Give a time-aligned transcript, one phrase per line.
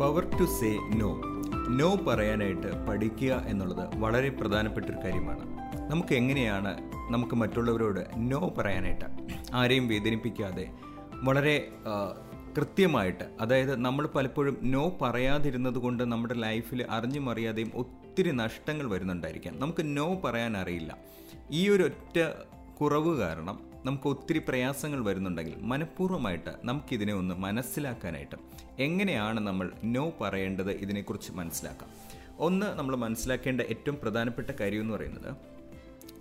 [0.00, 1.22] Power to say no
[1.68, 5.40] no പറയാനായിട്ട് പഠിക്കുക എന്നുള്ളത് വളരെ പ്രധാനപ്പെട്ട ഒരു കാര്യമാണ്.
[5.90, 6.72] നമുക്ക് എങ്ങനെയാണ്
[7.10, 9.04] നമുക്ക് മറ്റുള്ളവരോട് നോ പറയാനായിട്ട്
[9.54, 10.70] ആരെയും വേദനിപ്പിക്കാതെ
[11.22, 11.68] വളരെ
[12.56, 19.60] കൃത്യമായിട്ട് അതായത് നമ്മൾ പലപ്പോഴും നോ പറയാതിരുന്നത് കൊണ്ട് നമ്മുടെ ലൈഫിൽ അറിഞ്ഞും അറിയാതെയും ഒത്തിരി നഷ്ടങ്ങൾ വരുന്നുണ്ടായിരിക്കാം.
[19.60, 20.98] നമുക്ക് നോ പറയാൻ അറിയില്ല.
[21.50, 22.18] ഈ ഒരു ഒറ്റ
[22.80, 28.36] കുറവ് കാരണം നമുക്ക് ഒത്തിരി പ്രയാസങ്ങൾ വരുന്നുണ്ടെങ്കിൽ മനഃപൂർവമായിട്ട് നമുക്കിതിനെ ഒന്ന് മനസ്സിലാക്കാനായിട്ട്
[28.78, 31.90] എങ്ങനെയാണ് നമ്മൾ നോ പറയേണ്ടത് ഇതിനെക്കുറിച്ച് മനസ്സിലാക്കാം.
[32.38, 35.30] ഒന്ന് നമ്മൾ മനസ്സിലാക്കേണ്ട ഏറ്റവും പ്രധാനപ്പെട്ട കാര്യം എന്ന് പറയുന്നത്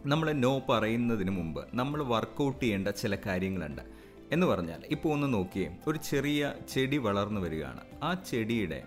[0.06, 3.82] നമ്മൾ നോ പറയുന്നതിന് മുമ്പ് നമ്മൾ വർക്കൗട്ട് ചെയ്യേണ്ട ചില കാര്യങ്ങളുണ്ട്.
[4.32, 7.82] എന്ന് പറഞ്ഞാൽ ഇപ്പോൾ ഒന്ന് നോക്കിയേ ഒരു ചെറിയ ചെടി വളർന്നു വരികയാണ്.
[8.04, 8.80] ആ ചെടിയുടെ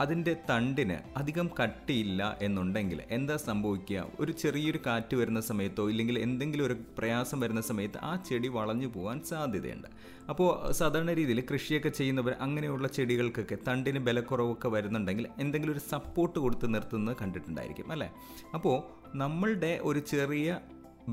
[0.00, 4.06] അതിന്റെ തണ്ടിന് അധികം കട്ടിയില്ല എന്നുണ്ടെങ്കിൽ എന്താ സംഭവിക്കുക?
[4.20, 9.22] ഒരു ചെറിയൊരു കാറ്റ് വരുന്ന സമയത്തോ ഇല്ലെങ്കിൽ എന്തെങ്കിലും ഒരു പ്രയാസം വരുന്ന സമയത്ത് ആ ചെടി വളഞ്ഞു പോകാൻ
[9.22, 9.88] സാധ്യതയുണ്ട്.
[10.28, 17.16] അപ്പോൾ സാധാരണ രീതിയിൽ കൃഷിയൊക്കെ ചെയ്യുന്നവർ അങ്ങനെയുള്ള ചെടികൾക്കൊക്കെ തണ്ടിന് ബലക്കുറവൊക്കെ വരുന്നുണ്ടെങ്കിൽ എന്തെങ്കിലും ഒരു സപ്പോർട്ട് കൊടുത്ത് നിർത്തുന്നത്
[17.22, 18.10] കണ്ടിട്ടുണ്ടായിരിക്കും അല്ലേ?
[18.54, 18.76] അപ്പോൾ
[19.16, 20.60] നമ്മളുടെ ഒരു ചെറിയ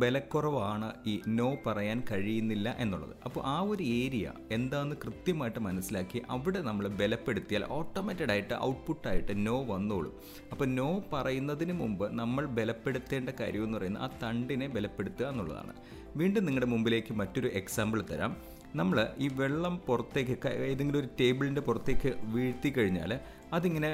[0.02, 3.14] ബലക്കുറവാണ് ഈ നോ പറയാൻ കഴിയുന്നില്ല എന്നുള്ളത്.
[3.28, 10.14] അപ്പോൾ ആ ഒരു ഏരിയ എന്താണെന്ന് കൃത്യമായിട്ട് മനസ്സിലാക്കി അവിടെ നമ്മൾ ബലപ്പെടുത്തിയാൽ ഓട്ടോമാറ്റഡ് ആയിട്ട് ഔട്ട്പുട്ടായിട്ട് നോ വന്നോളും.
[10.52, 15.74] അപ്പോൾ നോ പറയുന്നതിന് മുമ്പ് നമ്മൾ ബലപ്പെടുത്തേണ്ട കാര്യം എന്ന് പറയുന്നത് ആ തണ്ടിനെ ബലപ്പെടുത്തുക എന്നുള്ളതാണ്.
[16.20, 18.32] വീണ്ടും നിങ്ങളുടെ മുമ്പിലേക്ക് മറ്റൊരു എക്സാമ്പിൾ തരാം.
[18.80, 23.12] നമ്മൾ ഈ വെള്ളം പുറത്തേക്ക് ഏതെങ്കിലും ഒരു ടേബിളിന്റെ പുറത്തേക്ക് വീഴ്ത്തി കഴിഞ്ഞാൽ
[23.58, 23.90] അതിങ്ങനെ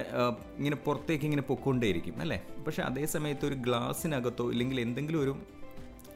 [0.59, 2.37] ഇങ്ങനെ പുറത്തേക്ക് ഇങ്ങനെ പൊക്കൊണ്ടേയിരിക്കും അല്ലേ?
[2.65, 5.33] പക്ഷേ അതേ സമയത്ത് ഒരു ഗ്ലാസ്സിനകത്തോ ഇല്ലെങ്കിൽ എന്തെങ്കിലും ഒരു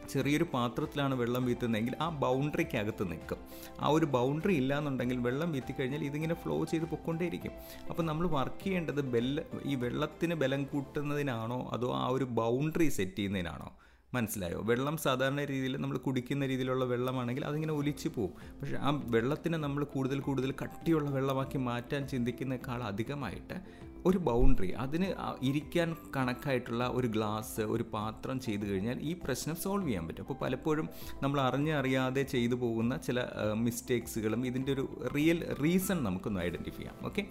[0.09, 3.37] ചെറിയൊരു പാത്രത്തിലാണ് വെള്ളം വീത്തുന്നതെങ്കിൽ ആ ബൗണ്ടറിക്ക് അകത്ത് നിൽക്കും.
[3.79, 7.51] ആ ഒരു ബൗണ്ടറി ഇല്ല എന്നുണ്ടെങ്കിൽ വെള്ളം വീത്തി കഴിഞ്ഞാൽ ഇതിങ്ങനെ ഫ്ലോ ചെയ്ത് പൊക്കൊണ്ടേയിരിക്കും
[7.89, 13.69] അപ്പോൾ നമ്മൾ വർക്ക് ചെയ്യേണ്ടത് ബെല്ല ഈ വെള്ളത്തിന് ബലം കൂട്ടുന്നതിനാണോ അതോ ആ ഒരു ബൗണ്ടറി സെറ്റ് ചെയ്യുന്നതിനാണോ?
[14.13, 14.61] മനസ്സിലായോ?
[14.61, 20.19] വെള്ളം സാധാരണ രീതിയിൽ നമ്മൾ കുടിക്കുന്ന രീതിയിലുള്ള വെള്ളമാണെങ്കിൽ അതിങ്ങനെ ഒലിച്ചു പോകും പക്ഷേ ആ വെള്ളത്തിനെ നമ്മൾ കൂടുതൽ
[20.19, 25.09] കൂടുതൽ കട്ടിയുള്ള വെള്ളമാക്കി മാറ്റാൻ ചിന്തിക്കുന്നേക്കാൾ അധികമായിട്ട് ഒരു ബൗണ്ടറി അതിന്
[25.49, 30.23] ഇരിക്കാൻ കണക്കായിട്ടുള്ള ഒരു ഗ്ലാസ് ഒരു പാത്രം ചെയ്തു കഴിഞ്ഞാൽ ഈ പ്രശ്നം സോൾവ് ചെയ്യാൻ പറ്റും.
[30.25, 30.87] അപ്പോൾ പലപ്പോഴും
[31.23, 33.19] നമ്മൾ അറിഞ്ഞറിയാതെ ചെയ്തു പോകുന്ന ചില
[33.65, 34.85] മിസ്റ്റേക്സുകളും ഇതിന്റെ ഒരു
[35.15, 36.95] റിയൽ റീസൺ നമുക്കൊന്ന് ഐഡന്റിഫൈ ചെയ്യാം.
[37.09, 37.23] ഓക്കെ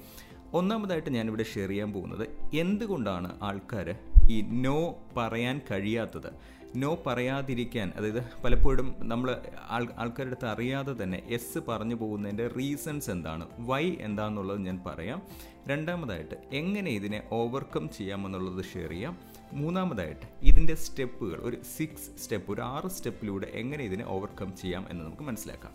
[0.58, 2.26] ഒന്നാമതായിട്ട് ഞാനിവിടെ ഷെയർ ചെയ്യാൻ പോകുന്നത്
[2.64, 3.88] എന്തുകൊണ്ടാണ് ആൾക്കാർ
[4.34, 4.78] ഈ നോ
[5.16, 6.30] പറയാൻ കഴിയാത്തത്?
[6.82, 9.28] നോ പറയാതിരിക്കാൻ അതായത് പലപ്പോഴും നമ്മൾ
[9.76, 13.44] ആൾ ആൾക്കാരുടെ അടുത്ത് അറിയാതെ തന്നെ എസ് പറഞ്ഞു പോകുന്നതിന്റെ റീസൺസ് എന്താണ്?
[13.70, 15.20] വൈ എന്താണെന്നുള്ളത് ഞാൻ പറയാം.
[15.68, 19.18] രണ്ടാമതായിട്ട് എങ്ങനെ ഇതിനെ ഓവർകം ചെയ്യാമെന്നുള്ളത് ഷെയർ ചെയ്യാം.
[19.52, 25.22] മൂന്നാമതായിട്ട് ഇതിന്റെ സ്റ്റെപ്പുകൾ ഒരു സിക്സ് സ്റ്റെപ്പ് ഒരു ആറ് സ്റ്റെപ്പിലൂടെ എങ്ങനെ ഇതിനെ ഓവർകം ചെയ്യാം എന്ന് നമുക്ക്
[25.22, 25.72] മനസ്സിലാക്കാം.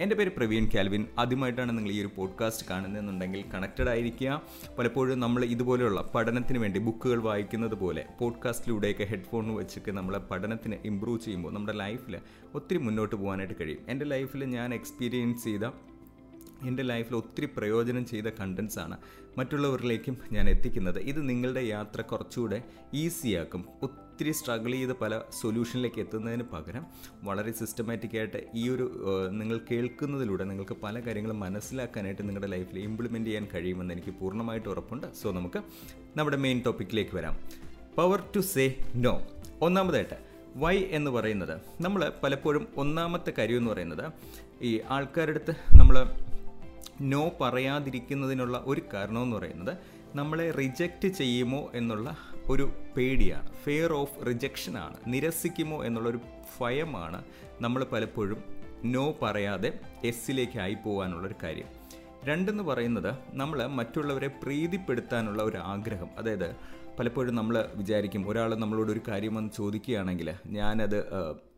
[0.00, 1.06] എന്റെ പേര് പ്രവീൺ കാൽവിൻ.
[1.18, 4.42] ആദ്യമായിട്ടാണ് നിങ്ങൾ ഈ ഒരു പോഡ്കാസ്റ്റ് കാണുന്നതെന്നുണ്ടെങ്കിൽ കണക്റ്റഡ് ആയിരിക്കുക.
[4.78, 11.52] പലപ്പോഴും നമ്മൾ ഇതുപോലെയുള്ള പഠനത്തിന് വേണ്ടി ബുക്കുകൾ വായിക്കുന്നത് പോലെ പോഡ്കാസ്റ്റിലൂടെയൊക്കെ ഹെഡ്ഫോൺ വെച്ചൊക്കെ നമ്മളെ പഠനത്തിന് ഇമ്പ്രൂവ് ചെയ്യുമ്പോൾ
[11.52, 12.18] നമ്മുടെ ലൈഫിൽ
[12.54, 13.78] ഒത്തിരി മുന്നോട്ട് പോകാനായിട്ട് കഴിയും.
[13.88, 15.64] എന്റെ ലൈഫിൽ ഞാൻ എക്സ്പീരിയൻസ് ചെയ്ത
[16.66, 18.96] എന്റെ ലൈഫിൽ ഒത്തിരി പ്രയോജനം ചെയ്ത കണ്ടൻസാണ്
[19.38, 20.98] മറ്റുള്ളവരിലേക്കും ഞാൻ എത്തിക്കുന്നത്.
[20.98, 22.62] ഇത് നിങ്ങളുടെ യാത്ര കുറച്ചുകൂടെ
[22.94, 23.64] ഈസിയാക്കും.
[23.82, 26.86] ഒത്തിരി സ്ട്രഗിൾ ചെയ്ത് പല സൊല്യൂഷനിലേക്ക് എത്തുന്നതിന് പകരം
[27.22, 28.92] വളരെ സിസ്റ്റമാറ്റിക്കായിട്ട് ഈ ഒരു
[29.30, 35.06] നിങ്ങൾ കേൾക്കുന്നതിലൂടെ നിങ്ങൾക്ക് പല കാര്യങ്ങളും മനസ്സിലാക്കാനായിട്ട് നിങ്ങളുടെ ലൈഫിൽ ഇംപ്ലിമെന്റ് ചെയ്യാൻ കഴിയുമെന്ന് എനിക്ക് പൂർണമായിട്ട് ഉറപ്പുണ്ട്.
[35.22, 35.62] സോ നമുക്ക്
[36.16, 37.36] നമ്മുടെ മെയിൻ ടോപ്പിക്കിലേക്ക് വരാം.
[37.96, 39.22] Power to say no.
[39.60, 40.14] ഒന്നാമതായിട്ട്
[40.56, 44.12] വൈ എന്ന് പറയുന്നത് നമ്മൾ പലപ്പോഴും ഒന്നാമത്തെ കാര്യം എന്ന് പറയുന്നത്
[44.62, 46.27] ഈ ആൾക്കാരുടെ അടുത്ത് നമ്മൾ
[47.00, 49.78] നോ പറയാതിരിക്കുന്നതിനുള്ള ഒരു കാരണമെന്ന് പറയുന്നത്
[50.14, 52.16] നമ്മളെ റിജക്റ്റ് ചെയ്യുമോ എന്നുള്ള
[52.46, 53.52] ഒരു പേടിയാണ്.
[53.52, 56.20] ഫെയർ ഓഫ് റിജക്ഷനാണ് നിരസിക്കുമോ എന്നുള്ളൊരു
[56.60, 57.24] ഭയമാണ്
[57.60, 58.42] നമ്മൾ പലപ്പോഴും
[58.84, 61.77] നോ പറയാതെ എസ്സിലേക്ക് ആയി പോകാനുള്ളൊരു കാര്യം.
[62.24, 66.08] രണ്ടെന്ന് പറയുന്നത് നമ്മൾ മറ്റുള്ളവരെ പ്രീതിപ്പെടുത്താനുള്ള ഒരു ആഗ്രഹം.
[66.18, 66.56] അതായത്
[66.98, 71.04] പലപ്പോഴും നമ്മൾ വിചാരിക്കും ഒരാൾ നമ്മളോട് ഒരു കാര്യം വന്ന് ചോദിക്കുകയാണെങ്കിൽ ഞാനത്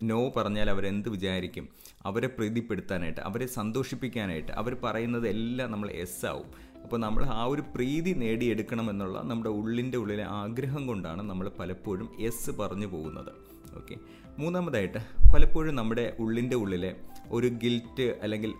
[0.02, 1.68] നോ പറഞ്ഞാൽ അവരെന്ത് വിചാരിക്കും?
[2.06, 6.50] അവരെ പ്രീതിപ്പെടുത്താനായിട്ട് അവരെ സന്തോഷിപ്പിക്കാനായിട്ട് അവർ പറയുന്നത് എല്ലാം നമ്മൾ എസ് ആവും.
[6.82, 12.86] അപ്പോൾ നമ്മൾ ആ ഒരു പ്രീതി നേടിയെടുക്കണമെന്നുള്ള നമ്മുടെ ഉള്ളിന്റെ ഉള്ളിലെ ആഗ്രഹം കൊണ്ടാണ് നമ്മൾ പലപ്പോഴും എസ് പറഞ്ഞു
[12.86, 13.32] പോകുന്നത്.
[13.76, 13.96] ഓക്കെ.
[14.38, 14.98] മൂന്നാമതായിട്ട്
[15.34, 16.96] പലപ്പോഴും നമ്മുടെ ഉള്ളിന്റെ ഉള്ളിലെ
[17.30, 18.54] ഒരു ഗിൽറ്റ് അല്ലെങ്കിൽ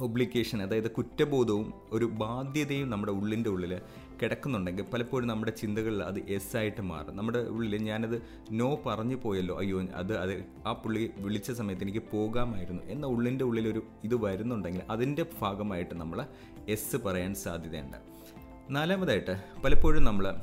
[0.00, 3.80] ഒബ്ലിക്കേഷൻ അതായത് കുറ്റബോധവും ഒരു ബാധ്യതയും നമ്മുടെ ഉള്ളിന്റെ ഉള്ളിൽ
[4.22, 7.16] കിടക്കുന്നുണ്ടെങ്കിൽ പലപ്പോഴും നമ്മുടെ ചിന്തകളിൽ അത് എസ് ആയിട്ട് മാറും.
[7.16, 12.82] നമ്മുടെ ഉള്ളിൽ ഞാനത് നോ പറഞ്ഞു പോയല്ലോ അയ്യോ അത് അത് ആ പുള്ളി വിളിച്ച സമയത്ത് എനിക്ക് പോകാമായിരുന്നു
[12.82, 16.26] എന്ന ഉള്ളിന്റെ ഉള്ളിലൊരു ഇത് വരുന്നുണ്ടെങ്കിൽ അതിന്റെ ഭാഗമായിട്ട് നമ്മൾ
[16.68, 17.96] എസ് പറയാൻ സാധ്യതയുണ്ട്.
[18.70, 20.34] നാലാമതായിട്ട് പലപ്പോഴും നമ്മൾ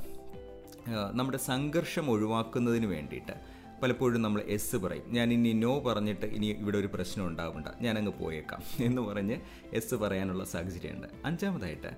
[1.14, 5.04] നമ്മുടെ സംഘർഷം ഒഴിവാക്കുന്നതിന് വേണ്ടിയിട്ട് പലപ്പോഴും നമ്മൾ എസ് പറയും.
[5.14, 7.68] ഞാൻ ഇനി നോ പറഞ്ഞിട്ട് ഇനി ഇവിടെ ഒരു പ്രശ്നം ഉണ്ടാവണ്ട.
[7.82, 9.38] ഞാനങ്ങ് പോയേക്കാം എന്ന് പറഞ്ഞ്
[9.74, 11.08] എസ് പറയാനുള്ള സാഹചര്യമുണ്ട്.
[11.26, 11.92] അഞ്ചാമതായിട്ട്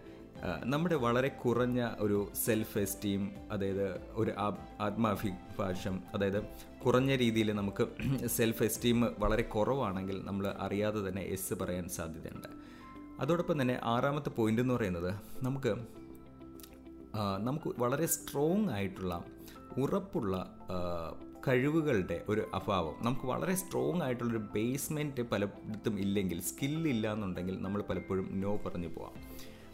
[0.63, 4.31] നമ്മുടെ വളരെ കുറഞ്ഞ ഒരു സെൽഫ് എസ്റ്റീം അതായത് ഒരു
[4.79, 6.39] ആത്മാഭിഭാഷം അതായത്
[6.85, 7.83] കുറഞ്ഞ രീതിയിൽ നമുക്ക്
[8.37, 12.47] സെൽഫ് എസ്റ്റീം വളരെ കുറവാണെങ്കിൽ നമ്മൾ അറിയാതെ തന്നെ എസ് പറയാൻ സാധ്യതയുണ്ട്.
[13.19, 15.11] അതോടൊപ്പം തന്നെ ആറാമത്തെ പോയിന്റ് എന്ന് പറയുന്നത്
[15.43, 15.73] നമുക്ക്
[17.39, 19.23] നമുക്ക് വളരെ സ്ട്രോങ് ആയിട്ടുള്ള
[19.77, 20.35] ഉറപ്പുള്ള
[21.47, 22.95] കഴിവുകളുടെ ഒരു അഭാവം.
[23.01, 29.15] നമുക്ക് വളരെ സ്ട്രോങ് ആയിട്ടുള്ളൊരു ബേസ്മെന്റ് പലയിടത്തും ഇല്ലെങ്കിൽ സ്കില്ലില്ല എന്നുണ്ടെങ്കിൽ നമ്മൾ പലപ്പോഴും നോ പറഞ്ഞു പോവാം.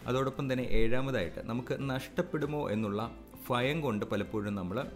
[0.08, 3.02] അതോടൊപ്പം തന്നെ ഏഴാമതായിട്ട് നമുക്ക് നഷ്ടപ്പെടുമോ എന്നുള്ള
[3.50, 4.88] ഭയം കൊണ്ട് പലപ്പോഴും നമ്മൾ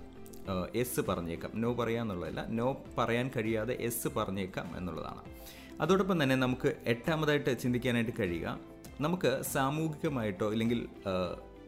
[0.76, 1.52] എസ് പറഞ്ഞേക്കാം.
[1.56, 5.22] നോ പറയാന്നുള്ളതല്ല നോ പറയാൻ കഴിയാതെ എസ് പറഞ്ഞേക്കാം എന്നുള്ളതാണ്.
[5.82, 8.60] അതോടൊപ്പം തന്നെ നമുക്ക് എട്ടാമതായിട്ട് ചിന്തിക്കാനായിട്ട് കഴിയുക.
[9.02, 10.82] നമുക്ക് സാമൂഹികമായിട്ടോ ഇല്ലെങ്കിൽ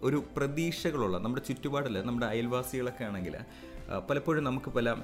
[0.01, 3.35] ഒരു പ്രതീക്ഷകളുള്ള നമ്മുടെ ചുറ്റുപാടിൽ നമ്മുടെ അയൽവാസികളൊക്കെ ആണെങ്കിൽ
[3.99, 4.95] പലപ്പോഴും നമുക്ക് പല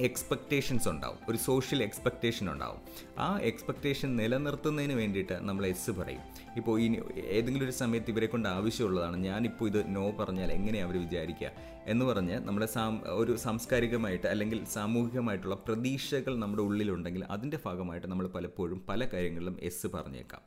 [0.00, 1.18] എക്സ്പെക്റ്റേഷൻസ് ഉണ്ടാവും.
[1.28, 2.80] ഒരു സോഷ്യൽ എക്സ്പെക്റ്റേഷൻ ഉണ്ടാവും.
[3.18, 6.20] ആ എക്സ്പെക്റ്റേഷൻ നിലനിർത്തുന്നതിന് വേണ്ടിയിട്ട് നമ്മൾ എസ് പറയും.
[6.56, 11.50] ഇപ്പോൾ ഇനി ഏതെങ്കിലും ഒരു സമയത്ത് ഇവരെ കൊണ്ട് ആവശ്യമുള്ളതാണ് ഞാനിപ്പോൾ ഇത് നോ പറഞ്ഞാൽ എങ്ങനെയാണ് അവർ വിചാരിക്കുക
[11.86, 18.82] എന്ന് പറഞ്ഞ് നമ്മുടെ സാം ഒരു സാംസ്കാരികമായിട്ട് അല്ലെങ്കിൽ സാമൂഹികമായിട്ടുള്ള പ്രതീക്ഷകൾ നമ്മുടെ ഉള്ളിലുണ്ടെങ്കിൽ അതിന്റെ ഭാഗമായിട്ട് നമ്മൾ പലപ്പോഴും
[18.88, 20.40] പല കാര്യങ്ങളിലും എസ് പറഞ്ഞേക്കാം.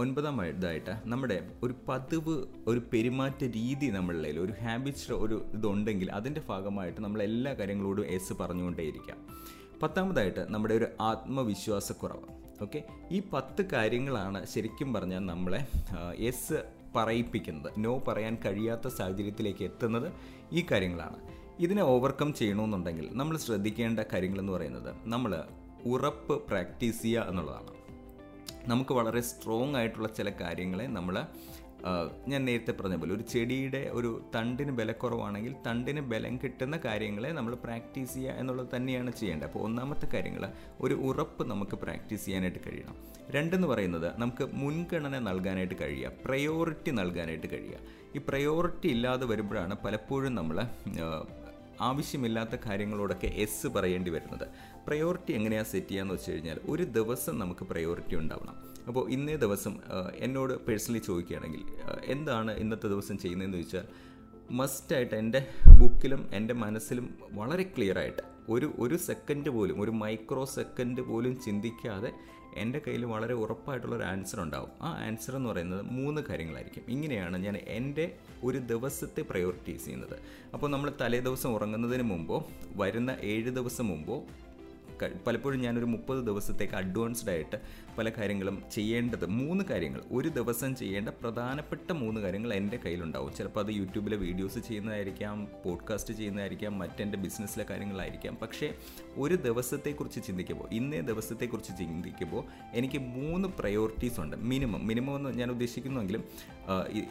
[0.00, 2.32] ഒൻപതാം ഇതായിട്ട് നമ്മുടെ ഒരു പതിവ്
[2.66, 9.18] ഒരു പെരുമാറ്റ രീതി നമ്മളിൽ ഒരു ഹാബിറ്റ്സ് ഒരു ഇതുണ്ടെങ്കിൽ അതിന്റെ ഭാഗമായിട്ട് നമ്മൾ എല്ലാ കാര്യങ്ങളോടും എസ് പറഞ്ഞുകൊണ്ടേയിരിക്കാം.
[9.82, 12.26] പത്താമതായിട്ട് നമ്മുടെ ഒരു ആത്മവിശ്വാസക്കുറവ്.
[12.62, 15.60] ഓക്കെ ഈ പത്ത് കാര്യങ്ങളാണ് ശരിക്കും പറഞ്ഞാൽ നമ്മളെ
[16.30, 16.58] എസ്
[16.96, 17.70] പറയിപ്പിക്കുന്നത്.
[17.78, 20.12] നോ പറയാൻ കഴിയാത്ത സാഹചര്യത്തിലേക്ക് എത്തുന്നത്
[20.52, 21.20] ഈ കാര്യങ്ങളാണ്.
[21.60, 25.44] ഇതിനെ ഓവർകം ചെയ്യണമെന്നുണ്ടെങ്കിൽ നമ്മൾ ശ്രദ്ധിക്കേണ്ട കാര്യങ്ങളെന്ന് പറയുന്നത് നമ്മൾ
[25.84, 27.72] ഉറപ്പ് പ്രാക്ടീസ് ചെയ്യുക എന്നുള്ളതാണ്.
[28.72, 31.16] നമുക്ക് വളരെ സ്ട്രോങ് ആയിട്ടുള്ള ചില കാര്യങ്ങളെ നമ്മൾ
[32.28, 38.14] ഞാൻ നേരത്തെ പറഞ്ഞ പോലെ ഒരു ചെടിയുടെ ഒരു തണ്ടിന് ബലക്കുറവാണെങ്കിൽ തണ്ടിന് ബലം കിട്ടുന്ന കാര്യങ്ങളെ നമ്മൾ പ്രാക്ടീസ്
[38.14, 39.46] ചെയ്യുക എന്നുള്ളത് തന്നെയാണ് ചെയ്യേണ്ടത്.
[39.48, 40.44] അപ്പോൾ ഒന്നാമത്തെ കാര്യങ്ങൾ
[40.80, 42.96] ഒരു ഉറപ്പ് നമുക്ക് പ്രാക്ടീസ് ചെയ്യാനായിട്ട് കഴിയണം.
[43.36, 47.78] രണ്ടെന്ന് പറയുന്നത് നമുക്ക് മുൻഗണന നൽകാനായിട്ട് കഴിയുക പ്രയോറിറ്റി നൽകാനായിട്ട് കഴിയുക.
[48.16, 50.58] ഈ പ്രയോറിറ്റി ഇല്ലാതെ വരുമ്പോഴാണ് പലപ്പോഴും നമ്മൾ
[51.90, 54.46] ആവശ്യമില്ലാത്ത കാര്യങ്ങളോടൊക്കെ എസ് പറയേണ്ടി വരുന്നത്.
[54.86, 58.56] പ്രയോറിറ്റി എങ്ങനെയാണ് സെറ്റ് ചെയ്യാന്ന് വെച്ച് കഴിഞ്ഞാൽ ഒരു ദിവസം നമുക്ക് പ്രയോറിറ്റി ഉണ്ടാവണം.
[58.86, 59.78] അപ്പോൾ ഇന്നേ ദിവസം
[60.16, 61.62] എന്നോട് പേഴ്സണലി ചോദിക്കുകയാണെങ്കിൽ
[62.04, 63.86] എന്താണ് ഇന്നത്തെ ദിവസം ചെയ്യുന്നതെന്ന് ചോദിച്ചാൽ
[64.50, 65.46] മസ്റ്റായിട്ട് എന്റെ
[65.80, 72.12] ബുക്കിലും എന്റെ മനസ്സിലും വളരെ ക്ലിയർ ആയിട്ട് ഒരു ഒരു സെക്കൻഡ് പോലും ഒരു മൈക്രോ സെക്കൻഡ് പോലും ചിന്തിക്കാതെ
[72.56, 74.68] എന്റെ കയ്യിൽ വളരെ ഉറപ്പായിട്ടുള്ളൊരു ആൻസർ ഉണ്ടാവും.
[74.82, 76.84] ആ ആൻസർ എന്ന് പറയുന്നത് മൂന്ന് കാര്യങ്ങളായിരിക്കും.
[76.88, 80.16] ഇങ്ങനെയാണ് ഞാൻ എന്റെ ഒരു ദിവസത്തെ പ്രയോറിറ്റൈസ് ചെയ്യുന്നത്.
[80.54, 84.24] അപ്പോൾ നമ്മൾ തലേ ദിവസം ഉറങ്ങുന്നതിന് മുമ്പോ വരുന്ന ഏഴ് ദിവസം മുമ്പോ
[85.26, 87.58] പലപ്പോഴും ഞാനൊരു മുപ്പത് ദിവസത്തേക്ക് അഡ്വാൻസ്ഡ് ആയിട്ട്
[87.98, 90.00] പല കാര്യങ്ങളും ചെയ്യേണ്ടത് മൂന്ന് കാര്യങ്ങൾ.
[90.10, 93.34] ഒരു ദിവസം ചെയ്യേണ്ട പ്രധാനപ്പെട്ട മൂന്ന് കാര്യങ്ങൾ എന്റെ കയ്യിലുണ്ടാവും.
[93.34, 98.34] ചിലപ്പോൾ അത് യൂട്യൂബിലെ വീഡിയോസ് ചെയ്യുന്നതായിരിക്കാം പോഡ്കാസ്റ്റ് ചെയ്യുന്നതായിരിക്കാം മറ്റെന്റെ ബിസിനസ്സിലെ കാര്യങ്ങളായിരിക്കാം.
[98.42, 98.68] പക്ഷേ
[99.16, 102.44] ഒരു ദിവസത്തെക്കുറിച്ച് ചിന്തിക്കുമ്പോൾ ഇന്നേ ദിവസത്തെക്കുറിച്ച് ചിന്തിക്കുമ്പോൾ
[102.74, 104.36] എനിക്ക് മൂന്ന് പ്രയോറിറ്റീസ് ഉണ്ട്.
[104.36, 106.24] മിനിമം മിനിമം എന്ന് ഞാൻ ഉദ്ദേശിക്കുന്നുവെങ്കിലും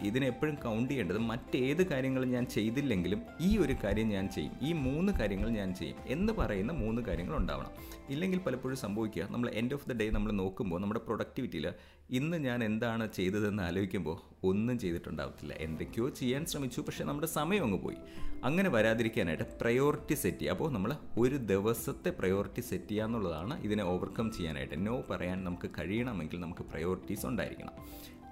[0.01, 4.53] ഇതിനെപ്പോഴും കൗണ്ട് ചെയ്യേണ്ടത് മറ്റേത് കാര്യങ്ങളും ഞാൻ ചെയ്തില്ലെങ്കിലും ഈ ഒരു കാര്യം ഞാൻ ചെയ്യും.
[4.61, 7.71] ഈ മൂന്ന് കാര്യങ്ങൾ ഞാൻ ചെയ്യും എന്ന് പറയുന്ന മൂന്ന് കാര്യങ്ങൾ ഉണ്ടാവണം.
[8.09, 11.73] ഇല്ലെങ്കിൽ പലപ്പോഴും സംഭവിക്കുക നമ്മൾ എൻഡ് ഓഫ് ദ ഡേ നമ്മൾ നോക്കുമ്പോൾ നമ്മുടെ പ്രൊഡക്ടിവിറ്റിയിൽ
[12.09, 15.53] ഇന്ന് ഞാൻ എന്താണ് ചെയ്തതെന്ന് ആലോചിക്കുമ്പോൾ ഒന്നും ചെയ്തിട്ടുണ്ടാവത്തില്ല.
[15.53, 17.95] എന്തൊക്കെയോ ചെയ്യാൻ ശ്രമിച്ചു പക്ഷേ നമ്മുടെ സമയം അങ്ങ് പോയി.
[18.43, 20.53] അങ്ങനെ വരാതിരിക്കാനായിട്ട് പ്രയോറിറ്റി സെറ്റ് ചെയ്യുക.
[20.53, 24.87] അപ്പോൾ നമ്മൾ ഒരു ദിവസത്തെ പ്രയോറിറ്റി സെറ്റ് ചെയ്യുക എന്നുള്ളതാണ് ഇതിനെ ഓവർകം ചെയ്യാനായിട്ട്.
[24.87, 27.73] നോ പറയാൻ നമുക്ക് കഴിയണമെങ്കിൽ നമുക്ക് പ്രയോറിറ്റീസ് ഉണ്ടായിരിക്കണം.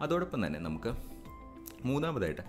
[0.02, 0.94] അതോടൊപ്പം തന്നെ നമുക്ക്
[1.86, 2.42] മൂന്നാമതായിട്ട്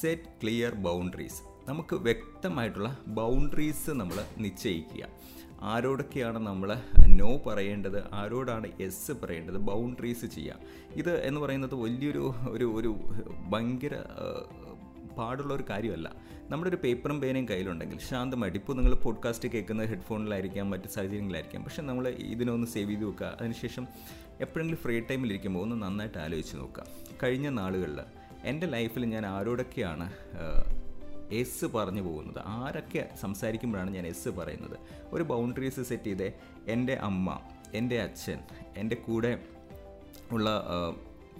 [0.00, 5.08] സെറ്റ് ക്ലിയർ ബൗണ്ടറീസ് നമുക്ക് വ്യക്തമായിട്ടുള്ള ബൗണ്ടറീസ് നമ്മൾ നിശ്ചയിക്കുക.
[5.66, 6.76] ആരോടൊക്കെയാണ് നമ്മൾ
[7.08, 8.14] നോ പറയേണ്ടത്?
[8.14, 9.58] ആരോടാണ് എസ് പറയേണ്ടത്?
[9.58, 10.54] ബൗണ്ടറീസ് ചെയ്യുക
[10.92, 12.90] ഇത് എന്ന് പറയുന്നത് വലിയൊരു ഒരു ഒരു
[13.50, 13.94] ഭയങ്കര
[15.18, 16.12] പാടുള്ള ഒരു കാര്യമല്ല.
[16.50, 22.08] നമ്മുടെ ഒരു പേപ്പറും പേനയും കയ്യിലുണ്ടെങ്കിൽ ശാന്തമായിട്ട് ഇപ്പോൾ നിങ്ങൾ പോഡ്കാസ്റ്റ് കേൾക്കുന്ന ഹെഡ്ഫോണിലായിരിക്കാം മറ്റ് സാഹചര്യങ്ങളിലായിരിക്കാം പക്ഷെ നമ്മൾ
[22.08, 23.36] ഇതിനൊന്ന് സേവ് ചെയ്ത് വെക്കുക.
[23.40, 23.86] അതിനുശേഷം
[24.40, 26.84] എപ്പോഴെങ്കിലും ഫ്രീ ടൈമിലിരിക്കുമ്പോൾ ഒന്ന് നന്നായിട്ട് ആലോചിച്ച് നോക്കുക.
[27.22, 28.00] കഴിഞ്ഞ നാളുകളിൽ
[28.44, 30.06] എന്റെ ലൈഫിൽ ഞാൻ ആരോടൊക്കെയാണ്
[31.32, 32.42] എസ് പറഞ്ഞു പോകുന്നത്.
[32.46, 34.78] ആരൊക്കെ സംസാരിക്കുമ്പോഴാണ് ഞാൻ എസ് പറയുന്നത്?
[35.12, 36.32] ഒരു ബൗണ്ടറീസ് സെറ്റ് ചെയ്തേ
[36.66, 37.40] എന്റെ അമ്മ
[37.74, 38.38] എന്റെ അച്ഛൻ
[38.76, 39.44] എന്റെ കൂടെ
[40.32, 40.64] ഉള്ള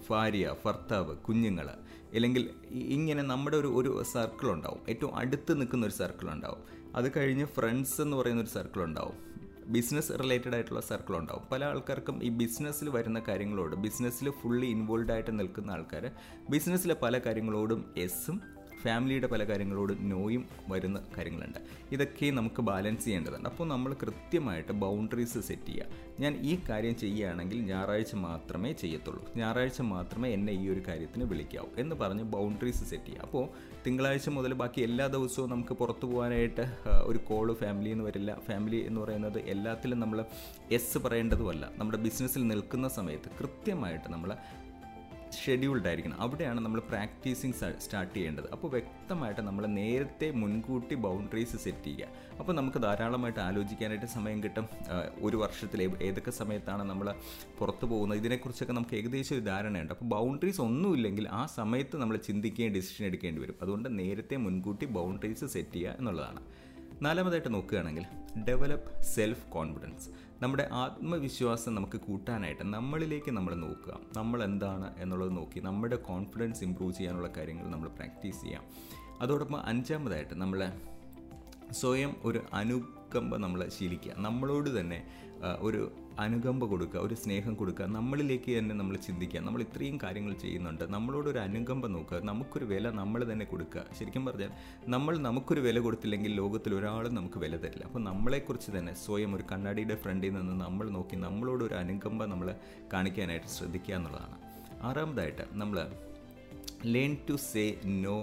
[0.09, 1.69] ഭാര്യ ഭർത്താവ് കുഞ്ഞുങ്ങൾ
[2.13, 4.79] അല്ലെങ്കിൽ ഇങ്ങനെ നമ്മുടെ ഒരു ഒരു സർക്കിൾ ഉണ്ടാവും.
[4.89, 6.63] ഏറ്റവും അടുത്ത് നിൽക്കുന്ന ഒരു സർക്കിൾ ഉണ്ടാവും.
[6.95, 9.27] അത് കഴിഞ്ഞ് ഫ്രണ്ട്സ് എന്ന് പറയുന്ന ഒരു സർക്കിൾ ഉണ്ടാവും.
[9.67, 11.43] ബിസിനസ് റിലേറ്റഡ് ആയിട്ടുള്ള സർക്കിൾ ഉണ്ടാവും.
[11.51, 16.11] പല ആൾക്കാർക്കും ഈ ബിസിനസ്സിൽ വരുന്ന കാര്യങ്ങളോട് ബിസിനസ്സിൽ ഫുള്ളി ഇൻവോൾവ് ആയിട്ട് നിൽക്കുന്ന ആൾക്കാർ
[16.49, 21.59] ബിസിനസ്സിലെ പല കാര്യങ്ങളോടും എസ്സും ഫാമിലിയുടെ പല കാര്യങ്ങളോട് നോയും വരുന്ന കാര്യങ്ങളുണ്ട്.
[21.91, 23.49] ഇതൊക്കെ നമുക്ക് ബാലൻസ് ചെയ്യേണ്ടതുണ്ട്.
[23.49, 25.85] അപ്പോൾ നമ്മൾ കൃത്യമായിട്ട് ബൗണ്ടറീസ് സെറ്റ് ചെയ്യുക.
[26.19, 29.25] ഞാൻ ഈ കാര്യം ചെയ്യുകയാണെങ്കിൽ ഞായറാഴ്ച മാത്രമേ ചെയ്യത്തുള്ളൂ.
[29.35, 33.21] ഞായറാഴ്ച മാത്രമേ എന്നെ ഈ ഒരു കാര്യത്തിന് വിളിക്കാവൂ എന്ന് പറഞ്ഞ് ബൗണ്ടറീസ് സെറ്റ് ചെയ്യുക.
[33.21, 33.47] അപ്പോൾ
[33.87, 38.37] തിങ്കളാഴ്ച മുതൽ ബാക്കി എല്ലാ ദിവസവും നമുക്ക് പുറത്തു പോകാനായിട്ട് ഒരു കോൾ ഫാമിലി എന്ന് വരില്ല.
[38.47, 40.25] ഫാമിലി എന്ന് പറയുന്നത് എല്ലാത്തിലും നമ്മൾ
[40.71, 41.71] എസ് പറയേണ്ടതുമല്ല.
[41.77, 44.35] നമ്മുടെ ബിസിനസ്സിൽ നിൽക്കുന്ന സമയത്ത് കൃത്യമായിട്ട് നമ്മൾ
[45.43, 46.17] ഷെഡ്യൂൾഡ് ആയിരിക്കണം.
[46.25, 48.47] അവിടെയാണ് നമ്മൾ പ്രാക്ടീസിങ് സ്റ്റാർട്ട് ചെയ്യേണ്ടത്.
[48.55, 52.09] അപ്പോൾ വ്യക്തമായിട്ട് നമ്മൾ നേരത്തെ മുൻകൂട്ടി ബൗണ്ടറീസ് സെറ്റ് ചെയ്യുക.
[52.39, 54.65] അപ്പോൾ നമുക്ക് ധാരാളമായിട്ട് ആലോചിക്കാനായിട്ട് സമയം കിട്ടും.
[55.27, 57.09] ഒരു വർഷത്തിൽ ഏതൊക്കെ സമയത്താണ് നമ്മൾ
[57.59, 58.19] പുറത്ത് പോകുന്നത്?
[58.19, 59.93] ഇതിനെക്കുറിച്ചൊക്കെ നമുക്ക് ഏകദേശം ഒരു ധാരണയുണ്ട്.
[59.93, 63.57] അപ്പോൾ ബൗണ്ടറീസ് ഒന്നുമില്ലെങ്കിൽ ആ സമയത്ത് നമ്മൾ ചിന്തിക്കുകയും ഡിസിഷൻ എടുക്കേണ്ടി വരും.
[63.61, 66.41] അതുകൊണ്ട് നേരത്തെ മുൻകൂട്ടി ബൗണ്ടറീസ് സെറ്റ് ചെയ്യുക എന്നുള്ളതാണ്.
[67.01, 68.05] നാലാമതായിട്ട് നോക്കുകയാണെങ്കിൽ
[68.43, 70.09] ഡെവലപ്പ് സെൽഫ് കോൺഫിഡൻസ്
[70.41, 73.99] നമ്മുടെ ആത്മവിശ്വാസം നമുക്ക് കൂട്ടാനായിട്ട് നമ്മളിലേക്ക് നമ്മൾ നോക്കുക.
[74.17, 78.63] നമ്മൾ എന്താണ് എന്നുള്ളത് നോക്കി നമ്മുടെ കോൺഫിഡൻസ് ഇമ്പ്രൂവ് ചെയ്യാനുള്ള കാര്യങ്ങൾ നമ്മൾ പ്രാക്ടീസ് ചെയ്യാം.
[79.21, 80.71] അതോടൊപ്പം അഞ്ചാമതായിട്ട് നമ്മളെ
[81.71, 84.13] സ്വയം ഒരു അനുകമ്പ നമ്മൾ ശീലിക്കുക.
[84.17, 85.26] നമ്മളോട് തന്നെ
[85.67, 91.29] ഒരു അനുകമ്പ കൊടുക്കുക ഒരു സ്നേഹം കൊടുക്കുക നമ്മളിലേക്ക് തന്നെ നമ്മൾ ചിന്തിക്കുക നമ്മൾ ഇത്രയും കാര്യങ്ങൾ ചെയ്യുന്നുണ്ട് നമ്മളോട്
[91.29, 93.83] ഒരു അനുകമ്പ നോക്കുക നമുക്കൊരു വില നമ്മൾ തന്നെ കൊടുക്കുക.
[93.97, 94.51] ശരിക്കും പറഞ്ഞാൽ
[94.95, 97.83] നമ്മൾ നമുക്കൊരു വില കൊടുത്തില്ലെങ്കിൽ ലോകത്തിൽ ഒരാളും നമുക്ക് വില തരില്ല.
[97.83, 102.55] അപ്പോൾ നമ്മളെക്കുറിച്ച് തന്നെ സ്വയം ഒരു കണ്ണാടിയുടെ ഫ്രണ്ടിൽ നിന്ന് നമ്മൾ നോക്കി നമ്മളോട് ഒരു അനുകമ്പ നമ്മൾ
[102.93, 104.37] കാണിക്കാനായിട്ട് ശ്രദ്ധിക്കുക എന്നുള്ളതാണ്.
[104.81, 105.79] ആറാമതായിട്ട് നമ്മൾ
[106.95, 108.17] learn to say no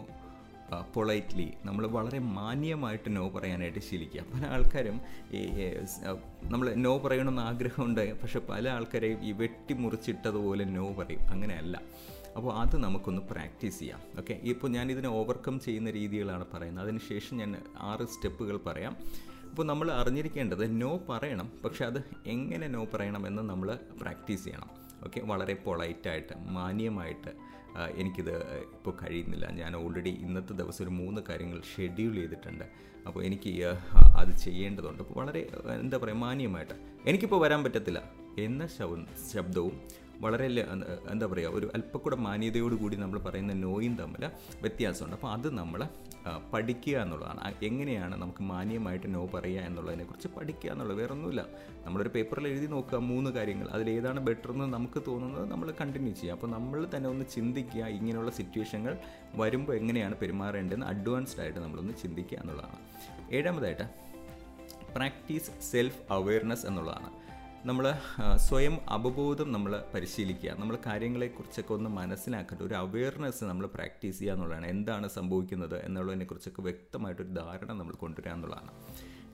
[0.80, 4.22] politely നമ്മൾ വളരെ മാന്യമായിട്ട് നോ പറയാനായിട്ട് ശീലിക്കുക.
[4.34, 5.00] പല ആൾക്കാരും
[5.32, 5.46] ഈ
[6.42, 11.20] നമ്മൾ നോ പറയണമെന്ന് ആഗ്രഹമുണ്ട് പക്ഷെ പല ആൾക്കാരെയും ഈ വെട്ടിമുറിച്ചിട്ടതുപോലെ നോ പറയും.
[11.20, 11.82] അങ്ങനെയല്ല.
[12.36, 14.00] അപ്പോൾ അത് നമുക്കൊന്ന് പ്രാക്ടീസ് ചെയ്യാം.
[14.18, 14.40] ഓക്കെ?
[14.42, 16.84] ഇപ്പോൾ ഞാൻ ഇതിനെ ഓവർകം ചെയ്യുന്ന രീതികളാണ് പറയുന്നത്.
[16.84, 18.96] അതിനുശേഷം ഞാൻ ആറ് സ്റ്റെപ്പുകൾ പറയാം.
[19.50, 24.70] അപ്പോൾ നമ്മൾ അറിഞ്ഞിരിക്കേണ്ടത് നോ പറയണം പക്ഷെ അത് എങ്ങനെ നോ പറയണമെന്ന് നമ്മൾ പ്രാക്ടീസ് ചെയ്യണം.
[25.04, 25.20] ഓക്കെ?
[25.20, 27.53] വളരെ പൊളൈറ്റായിട്ട് മാന്യമായിട്ട്
[27.94, 29.50] എനിക്കിത് ഇപ്പോൾ കഴിയുന്നില്ല.
[29.50, 32.64] ഞാൻ ഓൾറെഡി ഇന്നത്തെ ദിവസം ഒരു മൂന്ന് കാര്യങ്ങൾ ഷെഡ്യൂൾ ചെയ്തിട്ടുണ്ട്.
[33.06, 33.64] അപ്പോൾ എനിക്ക്
[34.16, 35.02] അത് ചെയ്യേണ്ടതുണ്ട്.
[35.02, 35.50] അപ്പോൾ വളരെ
[35.80, 36.74] എന്താ പറയുക മാന്യമായിട്ട്.
[37.06, 38.02] എനിക്കിപ്പോൾ വരാൻ പറ്റത്തില്ല.
[38.38, 38.66] എന്ന
[39.32, 39.80] ശബ്ദവും
[40.22, 40.44] വളരെ
[41.10, 44.24] എന്താ പറയുക ഒരു അല്പക്കൂടെ മാന്യതയോട് കൂടി നമ്മൾ പറയുന്ന നോയും തമ്മിൽ
[44.62, 45.16] വ്യത്യാസമുണ്ട്.
[45.16, 45.88] അപ്പോൾ അത് നമ്മൾ
[46.52, 47.54] പഠിക്കുക എന്നുള്ളതാണ്.
[47.64, 51.46] എങ്ങനെയാണ് നമുക്ക് മാന്യമായിട്ട് നോ പറയുക എന്നുള്ളതിനെക്കുറിച്ച് പഠിക്കുക എന്നുള്ളത് വേറെ ഒന്നുമില്ല
[51.86, 53.68] നമ്മളൊരു പേപ്പറിൽ എഴുതി നോക്കുക മൂന്ന് കാര്യങ്ങൾ.
[53.68, 56.34] അതിലേതാണ് ബെറ്റർ എന്ന് നമുക്ക് തോന്നുന്നത് നമ്മൾ കണ്ടിന്യൂ ചെയ്യുക.
[56.36, 58.96] അപ്പോൾ നമ്മൾ തന്നെ ഒന്ന് ചിന്തിക്കുക ഇങ്ങനെയുള്ള സിറ്റുവേഷനുകൾ
[59.34, 62.78] വരുമ്പോൾ എങ്ങനെയാണ് പെരുമാറേണ്ടതെന്ന് അഡ്വാൻസ്ഡ് ആയിട്ട് നമ്മളൊന്ന് ചിന്തിക്കുക എന്നുള്ളതാണ്.
[63.34, 63.88] ഏഴാമതായിട്ട്
[64.96, 67.23] പ്രാക്ടീസ് സെൽഫ് അവെയർനെസ് എന്നുള്ളതാണ്.
[67.66, 67.94] നമ്മൾ
[68.36, 70.50] സ്വയം അവബോധം നമ്മൾ പരിശീലിക്കുക.
[70.50, 74.66] നമ്മൾ കാര്യങ്ങളെക്കുറിച്ചൊക്കെ ഒന്ന് മനസ്സിലാക്കേണ്ട ഒരു അവെയർനെസ് നമ്മൾ പ്രാക്ടീസ് ചെയ്യുക എന്നുള്ളതാണ്.
[74.66, 78.70] എന്താണ് സംഭവിക്കുന്നത് എന്നുള്ളതിനെക്കുറിച്ചൊക്കെ വ്യക്തമായിട്ടൊരു ധാരണ നമ്മൾ കൊണ്ടുവരിക എന്നുള്ളതാണ്.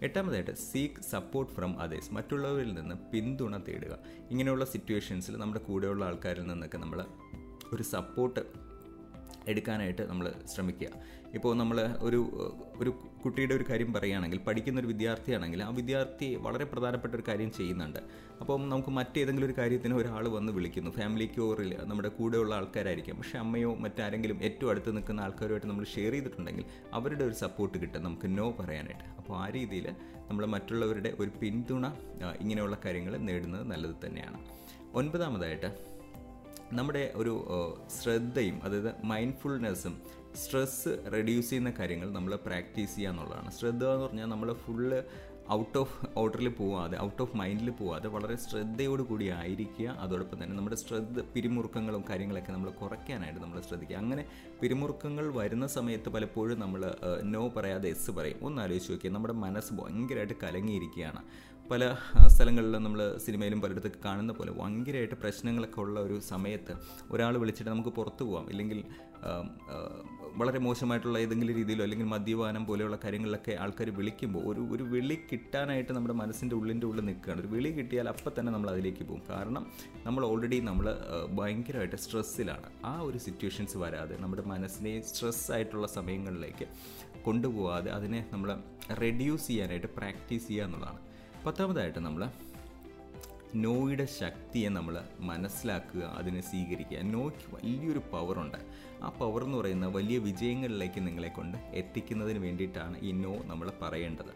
[0.03, 3.99] എട്ടാമതായിട്ട് സീക്ക് സപ്പോർട്ട് ഫ്രം അതേഴ്സ് മറ്റുള്ളവരിൽ നിന്ന് പിന്തുണ തേടുക.
[4.31, 7.05] ഇങ്ങനെയുള്ള സിറ്റുവേഷൻസിൽ നമ്മുടെ കൂടെയുള്ള ആൾക്കാരിൽ നിന്നൊക്കെ നമ്മൾ
[7.73, 8.41] ഒരു സപ്പോർട്ട്
[9.49, 10.89] എടുക്കാനായിട്ട് നമ്മൾ ശ്രമിക്കുക.
[11.35, 12.21] ഇപ്പോൾ നമ്മൾ ഒരു
[12.77, 12.91] ഒരു
[13.25, 17.99] കുട്ടിയുടെ ഒരു കാര്യം പറയുകയാണെങ്കിൽ പഠിക്കുന്ന ഒരു വിദ്യാർത്ഥിയാണെങ്കിൽ ആ വിദ്യാർത്ഥി വളരെ പ്രധാനപ്പെട്ട ഒരു കാര്യം ചെയ്യുന്നുണ്ട്.
[18.41, 20.91] അപ്പം നമുക്ക് മറ്റേതെങ്കിലും ഒരു കാര്യത്തിന് ഒരാൾ വന്ന് വിളിക്കുന്നു.
[20.91, 23.17] ഫാമിലിക്കോ നമ്മുടെ കൂടെയുള്ള ആൾക്കാരായിരിക്കും.
[23.17, 28.05] പക്ഷെ അമ്മയോ മറ്റാരെങ്കിലും ഏറ്റവും അടുത്ത് നിൽക്കുന്ന ആൾക്കാരുമായിട്ട് നമ്മൾ ഷെയർ ചെയ്തിട്ടുണ്ടെങ്കിൽ അവരുടെ ഒരു സപ്പോർട്ട് കിട്ടും.
[28.05, 29.05] നമുക്ക് നോ പറയാനായിട്ട്.
[29.05, 29.89] അപ്പോൾ ആ രീതിയിൽ
[30.29, 31.87] നമ്മൾ മറ്റുള്ളവരുടെ ഒരു പിന്തുണ
[32.41, 34.41] ഇങ്ങനെയുള്ള കാര്യങ്ങൾ നേടുന്നത് നല്ലത് തന്നെയാണ്.
[34.95, 35.71] ഒൻപതാമതായിട്ട്
[36.73, 37.35] നമ്മുടെ ഒരു
[38.03, 43.51] ശ്രദ്ധയും അതായത് മൈൻഡ്ഫുൾനെസ്സും സ്ട്രെസ്സ് റെഡ്യൂസ് ചെയ്യുന്ന കാര്യങ്ങൾ നമ്മൾ പ്രാക്ടീസ് ചെയ്യുക എന്നുള്ളതാണ്.
[43.51, 45.05] ശ്രദ്ധ എന്ന് പറഞ്ഞാൽ നമ്മൾ ഫുള്ള്
[45.53, 49.89] ഔട്ട് ഓഫ് ഔട്ടറിൽ പോവാതെ ഔട്ട് ഓഫ് മൈൻഡിൽ പോവാതെ വളരെ ശ്രദ്ധയോട് കൂടി ആയിരിക്കുക.
[49.89, 53.97] അതോടൊപ്പം തന്നെ നമ്മുടെ ശ്രദ്ധ പിരിമുറുക്കങ്ങളും കാര്യങ്ങളൊക്കെ നമ്മൾ കുറയ്ക്കാനായിട്ട് നമ്മൾ ശ്രദ്ധിക്കുക.
[53.97, 54.25] അങ്ങനെ
[54.61, 58.39] പിരിമുറുക്കങ്ങൾ വരുന്ന സമയത്ത് പലപ്പോഴും നമ്മൾ നോ പറയാതെ എസ് പറയും.
[58.43, 61.23] ഒന്ന് ആലോചിച്ച് നോക്കിയാൽ നമ്മുടെ മനസ്സ് ഭയങ്കരമായിട്ട് കലങ്ങിയിരിക്കുകയാണ്.
[61.71, 61.85] പല
[62.35, 66.73] സ്ഥലങ്ങളിലും നമ്മൾ സിനിമയിലും പലയിടത്തൊക്കെ കാണുന്ന പോലെ ഭയങ്കരമായിട്ട് പ്രശ്നങ്ങളൊക്കെ ഉള്ള ഒരു സമയത്ത്
[67.11, 68.79] ഒരാൾ വിളിച്ചിട്ട് നമുക്ക് പുറത്തു പോകാം ഇല്ലെങ്കിൽ
[70.37, 76.15] വളരെ മോശമായിട്ടുള്ള ഏതെങ്കിലും രീതിയിലോ അല്ലെങ്കിൽ മദ്യപാനം പോലെയുള്ള കാര്യങ്ങളിലൊക്കെ ആൾക്കാർ വിളിക്കുമ്പോൾ ഒരു ഒരു വിളി കിട്ടാനായിട്ട് നമ്മുടെ
[76.15, 77.41] മനസ്സിന്റെ ഉള്ളിന്റെ ഉള്ളിൽ നിൽക്കുകയാണ്.
[77.41, 79.23] ഒരു വിളി കിട്ടിയാൽ അപ്പം തന്നെ നമ്മൾ അതിലേക്ക് പോകും.
[79.31, 79.67] കാരണം
[80.07, 80.89] നമ്മൾ ഓൾറെഡി നമ്മൾ
[81.39, 82.71] ഭയങ്കരമായിട്ട് സ്ട്രെസ്സിലാണ്.
[82.85, 86.69] ആ ഒരു സിറ്റുവേഷൻസ് വരാതെ നമ്മുടെ മനസ്സിനെ സ്ട്രെസ് ആയിട്ടുള്ള സമയങ്ങളിലേക്ക്
[87.23, 88.51] കൊണ്ടുപോകാതെ അതിനെ നമ്മൾ
[89.05, 91.01] റെഡ്യൂസ് ചെയ്യാനായിട്ട് പ്രാക്ടീസ് ചെയ്യുക എന്നുള്ളതാണ്.
[91.47, 92.31] പത്താമതായിട്ട് നമ്മൾ
[93.55, 96.99] നോയുടെ ശക്തിയെ നമ്മൾ മനസ്സിലാക്കുക അതിനെ സ്വീകരിക്കുക.
[96.99, 98.59] നോയ്ക്ക് വലിയൊരു പവറുണ്ട്.
[99.03, 104.33] ആ പവർ എന്ന് പറയുന്ന വലിയ വിജയങ്ങളിലേക്ക് നിങ്ങളെ കൊണ്ട് എത്തിക്കുന്നതിന് വേണ്ടിയിട്ടാണ് ഈ നോ നമ്മൾ പറയേണ്ടത്.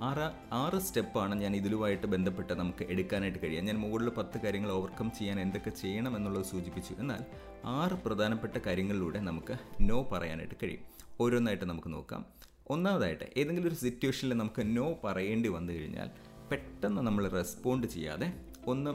[0.00, 3.62] ആറ് ആറ് സ്റ്റെപ്പാണ് ഞാൻ ഇതിലുമായിട്ട് ബന്ധപ്പെട്ട് നമുക്ക് എടുക്കാനായിട്ട് കഴിയുക.
[3.62, 6.94] ഞാൻ മുകളിൽ പത്ത് കാര്യങ്ങൾ ഓവർകം ചെയ്യാൻ എന്തൊക്കെ ചെയ്യണം എന്നുള്ളത് സൂചിപ്പിച്ചു.
[6.94, 7.24] എന്നാൽ
[7.64, 10.80] ആറ് പ്രധാനപ്പെട്ട കാര്യങ്ങളിലൂടെ നമുക്ക് നോ പറയാനായിട്ട് കഴിയും.
[11.20, 12.26] ഓരോന്നായിട്ട് നമുക്ക് നോക്കാം.
[12.70, 16.08] ഒന്നാമതായിട്ട് ഏതെങ്കിലും ഒരു സിറ്റുവേഷനിൽ നമുക്ക് നോ പറയേണ്ടി വന്നു കഴിഞ്ഞാൽ
[16.50, 18.28] പെട്ടെന്ന് നമ്മൾ റെസ്പോണ്ട് ചെയ്യാതെ
[18.66, 18.92] ഒന്ന്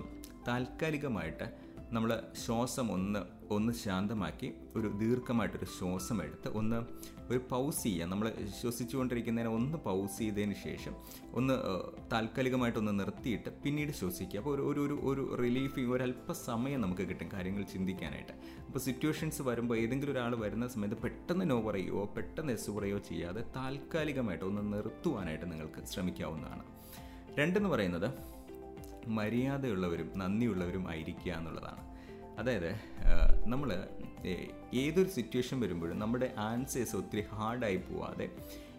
[0.47, 1.45] താൽക്കാലികമായിട്ട്
[1.95, 2.11] നമ്മൾ
[2.45, 3.19] ശ്വാസം ഒന്ന്
[3.55, 6.79] ഒന്ന് ശാന്തമാക്കി ഒരു ദീർഘമായിട്ടൊരു ശ്വാസം എടുത്ത് ഒന്ന്
[7.31, 8.27] ഒരു പൗസ് ചെയ്യുക നമ്മൾ
[8.61, 10.93] ശ്വസിച്ചുകൊണ്ടിരിക്കുന്നതിനെ ഒന്ന് പൗസ് ചെയ്തതിന് ശേഷം
[11.33, 11.53] ഒന്ന്
[12.13, 14.39] താൽക്കാലികമായിട്ടൊന്ന് നിർത്തിയിട്ട് പിന്നീട് ശ്വസിക്കുക.
[14.39, 18.33] അപ്പോൾ ഒരു ഒരു ഒരു റിലീഫ് ഒരല്പ സമയം നമുക്ക് കിട്ടും കാര്യങ്ങൾ ചിന്തിക്കാനായിട്ട്.
[18.67, 24.45] അപ്പോൾ സിറ്റുവേഷൻസ് വരുമ്പോൾ ഏതെങ്കിലും ഒരാൾ വരുന്ന സമയത്ത് പെട്ടെന്ന് നോ പറയുകയോ പെട്ടെന്ന് എസ് പറയുകയോ ചെയ്യാതെ താൽക്കാലികമായിട്ട്
[24.45, 26.63] ഒന്ന് നിർത്തുവാനായിട്ട് നിങ്ങൾക്ക് ശ്രമിക്കാവുന്നതാണ്.
[27.39, 28.32] രണ്ടെന്ന് പറയുന്നത്
[29.07, 31.93] മര്യാദയുള്ളവരും നന്ദിയുള്ളവരും ആയിരിക്കുക എന്നുള്ളതാണ്.
[32.39, 32.75] അതായത്
[33.45, 33.87] നമ്മൾ
[34.73, 38.29] ഏതൊരു സിറ്റുവേഷൻ വരുമ്പോഴും നമ്മുടെ ആൻസേഴ്സ് ഒത്തിരി ഹാർഡായി പോവാതെ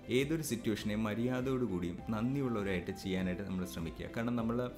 [0.08, 4.06] ഏതൊരു സിറ്റുവേഷനെയും മര്യാദയോടുകൂടിയും നന്ദിയുള്ളവരായിട്ട് ചെയ്യാനായിട്ട് നമ്മൾ ശ്രമിക്കുക.
[4.16, 4.70] കാരണം നമ്മൾ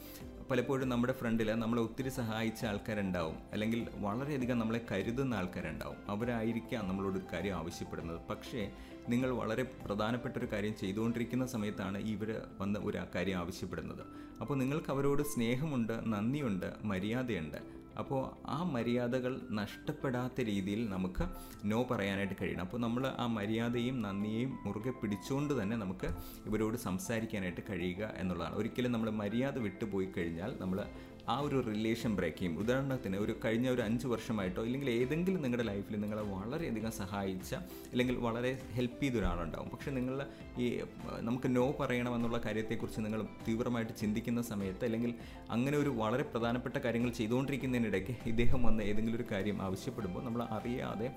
[0.50, 3.37] പലപ്പോഴും നമ്മുടെ ഫ്രണ്ടിൽ നമ്മളെ ഒത്തിരി സഹായിച്ച ആൾക്കാരുണ്ടാവും.
[3.52, 5.97] അല്ലെങ്കിൽ വളരെയധികം നമ്മളെ കരുതുന്ന ആൾക്കാരുണ്ടാവും.
[6.09, 8.21] അവരായിരിക്കാം നമ്മളോട് ഒരു കാര്യം ആവശ്യപ്പെടുന്നത്.
[8.30, 8.73] പക്ഷേ
[9.09, 14.04] നിങ്ങൾ വളരെ പ്രധാനപ്പെട്ട ഒരു കാര്യം ചെയ്തുകൊണ്ടിരിക്കുന്ന സമയത്താണ് ഇവർ വന്ന് ഒരു കാര്യം ആവശ്യപ്പെടുന്നത്.
[14.40, 17.75] അപ്പോൾ നിങ്ങൾക്ക് അവരോട് സ്നേഹമുണ്ട് നന്ദിയുണ്ട് മര്യാദയുണ്ട്.
[17.98, 21.24] അപ്പോൾ ആ മര്യാദകൾ നഷ്ടപ്പെടാത്ത രീതിയിൽ നമുക്ക്
[21.64, 22.60] നോ പറയാനായിട്ട് കഴിയണം.
[22.60, 26.10] അപ്പോൾ നമ്മൾ ആ മര്യാദയും നന്ദിയെയും മുറുകെ പിടിച്ചുകൊണ്ട് തന്നെ നമുക്ക്
[26.46, 28.56] ഇവരോട് സംസാരിക്കാനായിട്ട് കഴിയുക എന്നുള്ളതാണ്.
[28.56, 30.80] ഒരിക്കലും നമ്മൾ മര്യാദ വിട്ടുപോയി കഴിഞ്ഞാൽ നമ്മൾ
[31.28, 32.59] ആ ഒരു റിലേഷൻ ബ്രേക്ക് ചെയ്യും.
[32.59, 37.54] ഉദാഹരണത്തിന് ഒരു കഴിഞ്ഞ ഒരു അഞ്ച് വർഷമായിട്ടോ അല്ലെങ്കിൽ ഏതെങ്കിലും നിങ്ങളുടെ ലൈഫിൽ നിങ്ങളെ വളരെയധികം സഹായിച്ച
[37.92, 39.68] അല്ലെങ്കിൽ വളരെ ഹെൽപ്പ് ചെയ്ത ഒരാളുണ്ടാവും.
[39.68, 40.26] പക്ഷേ നിങ്ങൾ
[40.59, 40.80] ഈ
[41.21, 45.14] നമുക്ക് നോ പറയണമെന്നുള്ള കാര്യത്തെക്കുറിച്ച് നിങ്ങൾ തീവ്രമായിട്ട് ചിന്തിക്കുന്ന സമയത്ത് അല്ലെങ്കിൽ
[45.50, 51.11] അങ്ങനെ ഒരു വളരെ പ്രധാനപ്പെട്ട കാര്യങ്ങൾ ചെയ്തുകൊണ്ടിരിക്കുന്നതിനിടയ്ക്ക് ഇദ്ദേഹം വന്ന് ഏതെങ്കിലും ഒരു കാര്യം ആവശ്യപ്പെടുമ്പോൾ നമ്മൾ അറിയാതെ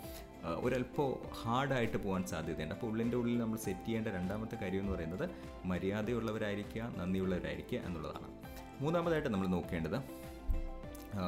[0.46, 2.75] ഒരല്പം ഹാർഡായിട്ട് പോകാൻ സാധ്യതയുണ്ട്.
[2.75, 5.30] അപ്പോൾ ഉള്ളിന്റെ ഉള്ളിൽ നമ്മൾ സെറ്റ് ചെയ്യേണ്ട രണ്ടാമത്തെ കാര്യം എന്ന് പറയുന്നത്
[5.66, 8.38] മര്യാദയുള്ളവരായിരിക്കുക നന്ദിയുള്ളവരായിരിക്കുക എന്നുള്ളതാണ്.
[8.81, 9.98] മൂന്നാമതായിട്ട് നമ്മൾ നോക്കേണ്ടത്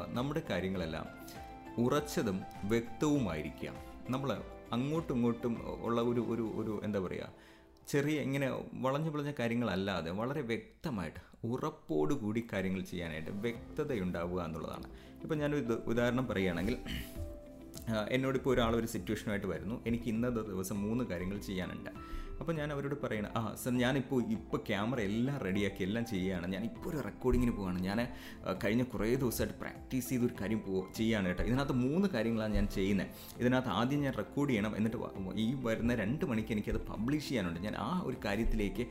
[0.08, 1.08] നമ്മുടെ കാര്യങ്ങളെല്ലാം
[1.77, 3.74] ഉറച്ചതും വ്യക്തവുമായിരിക്കുക
[4.10, 4.29] നമ്മൾ
[4.74, 7.29] അങ്ങോട്ടും ഇങ്ങോട്ടും ഉള്ള ഒരു ഒരു ഒരു എന്താ പറയുക
[7.88, 14.88] ചെറിയ ഇങ്ങനെ വളഞ്ഞു വളഞ്ഞ കാര്യങ്ങളല്ലാതെ വളരെ വ്യക്തമായിട്ട് ഉറപ്പോടുകൂടി കാര്യങ്ങൾ ചെയ്യാനായിട്ട് വ്യക്തതയുണ്ടാവുക എന്നുള്ളതാണ്.
[15.24, 16.77] ഇപ്പം ഞാനൊരു ഉദാഹരണം പറയുകയാണെങ്കിൽ
[18.10, 19.75] എന്നോടിപ്പോൾ ഒരാൾ ഒരു സിറ്റുവേഷനുമായിട്ട് വരുന്നു.
[19.86, 21.89] എനിക്ക് ഇന്നത്തെ ദിവസം മൂന്ന് കാര്യങ്ങൾ ചെയ്യാനുണ്ട്.
[22.41, 26.88] അപ്പോൾ ഞാൻ അവരോട് പറയണം ആ സർ ഞാനിപ്പോൾ ഇപ്പോൾ ക്യാമറ എല്ലാം റെഡിയാക്കി എല്ലാം ചെയ്യുകയാണ് ഞാൻ ഇപ്പോൾ
[26.91, 27.79] ഒരു റെക്കോർഡിങ്ങിന് പോവാണ്.
[27.88, 28.00] ഞാൻ
[28.63, 31.43] കഴിഞ്ഞ കുറേ ദിവസമായിട്ട് പ്രാക്ടീസ് ചെയ്തൊരു കാര്യം പോ ചെയ്യാണ് കേട്ടോ.
[31.50, 33.10] ഇതിനകത്ത് മൂന്ന് കാര്യങ്ങളാണ് ഞാൻ ചെയ്യുന്നത്
[33.41, 34.74] ഇതിനകത്ത് ആദ്യം ഞാൻ റെക്കോർഡ് ചെയ്യണം.
[34.79, 34.98] എന്നിട്ട്
[35.45, 37.60] ഈ വരുന്ന രണ്ട് മണിക്ക് എനിക്കത് പബ്ലിഷ് ചെയ്യാനുണ്ട്.
[37.67, 38.86] ഞാൻ ആ ഒരു കാര്യത്തിലേക്ക്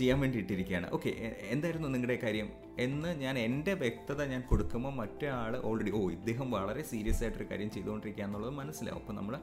[0.00, 1.12] ചെയ്യാൻ വേണ്ടി ഇട്ടിരിക്കുകയാണ് ഓക്കെ
[1.56, 2.48] എന്തായിരുന്നു നിങ്ങളുടെ കാര്യം?
[2.84, 7.70] എന്ന് ഞാൻ എന്റെ വ്യക്തത ഞാൻ കൊടുക്കുമ്പോൾ മറ്റേ ആൾ ഓൾറെഡി ഓ ഇദ്ദേഹം വളരെ സീരിയസ് ആയിട്ടൊരു കാര്യം
[7.76, 9.00] ചെയ്തുകൊണ്ടിരിക്കുക എന്നുള്ളത് മനസ്സിലാവും.
[9.02, 9.34] അപ്പോൾ നമ്മൾ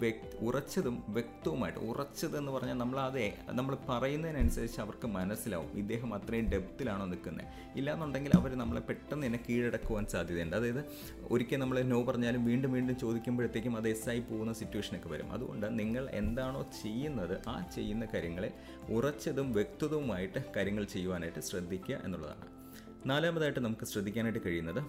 [0.00, 3.26] വ്യക്ത ഉറച്ചതും വ്യക്തവുമായിട്ട് ഉറച്ചതെന്ന് പറഞ്ഞാൽ നമ്മൾ അതെ
[3.58, 7.46] നമ്മൾ പറയുന്നതിനനുസരിച്ച് അവർക്ക് മനസ്സിലാവും ഇദ്ദേഹം അത്രയും ഡെപ്തിലാണോ നിൽക്കുന്നത്
[7.78, 10.56] ഇല്ലാന്നുണ്ടെങ്കിൽ അവർ നമ്മളെ പെട്ടെന്ന് തന്നെ കീഴടക്കുവാൻ സാധ്യതയുണ്ട്.
[10.56, 10.82] അതായത്
[11.30, 15.32] ഒരിക്കൽ നമ്മൾ നോ പറഞ്ഞാലും വീണ്ടും വീണ്ടും ചോദിക്കുമ്പോഴത്തേക്കും അത് എസ് ആയി പോകുന്ന സിറ്റുവേഷനൊക്കെ വരും.
[15.38, 18.52] അതുകൊണ്ട് നിങ്ങൾ എന്താണോ ചെയ്യുന്നത് ആ ചെയ്യുന്ന കാര്യങ്ങളെ
[18.98, 22.46] ഉറച്ചതും വ്യക്തതവുമായിട്ട് കാര്യങ്ങൾ ചെയ്യുവാനായിട്ട് ശ്രദ്ധിക്കുക എന്നുള്ളതാണ്.
[23.06, 24.82] നാലാമതായിട്ട് നമുക്ക് ശ്രദ്ധിക്കാനായിട്ട് കഴിയുന്നത്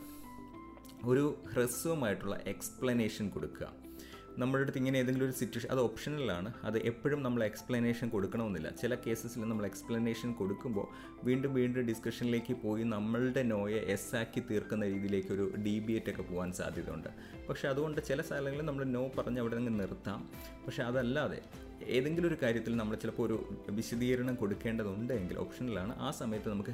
[1.06, 3.89] ഒരു ഹ്രസ്വമായിട്ടുള്ള എക്സ്പ്ലനേഷൻ കൊടുക്കുക.
[4.38, 8.69] നമ്മുടെ അടുത്ത് ഇങ്ങനെ ഏതെങ്കിലും ഒരു സിറ്റുവേഷൻ അത് ഓപ്ഷണലാണ് അത് എപ്പോഴും നമ്മൾ എക്സ്പ്ലനേഷൻ കൊടുക്കണമെന്നില്ല.
[8.69, 10.88] ചില കേസസിൽ നമ്മൾ എക്സ്പ്ലനേഷൻ കൊടുക്കുമ്പോൾ
[11.24, 17.10] വീണ്ടും വീണ്ടും ഡിസ്കഷനിലേക്ക് പോയി നമ്മളുടെ നോയെ എസ് ആക്കി തീർക്കുന്ന രീതിയിലേക്ക് ഒരു ഡീബിയേറ്റ് ഒക്കെ പോകാൻ സാധ്യതയുണ്ട്.
[17.50, 20.30] പക്ഷേ അതുകൊണ്ട് ചില സ്ഥലങ്ങളിൽ നമ്മൾ നോ പറഞ്ഞ് അവിടെ നിന്ന് നിർത്താം.
[20.65, 21.41] പക്ഷേ അതല്ലാതെ
[21.88, 26.70] ഏതെങ്കിലും ഒരു കാര്യത്തിൽ നമ്മൾ ചിലപ്പോൾ ഒരു വിശദീകരണം കൊടുക്കേണ്ടതുണ്ടെങ്കിൽ ഓപ്ഷനിലാണ് ആ സമയത്ത് നമുക്ക്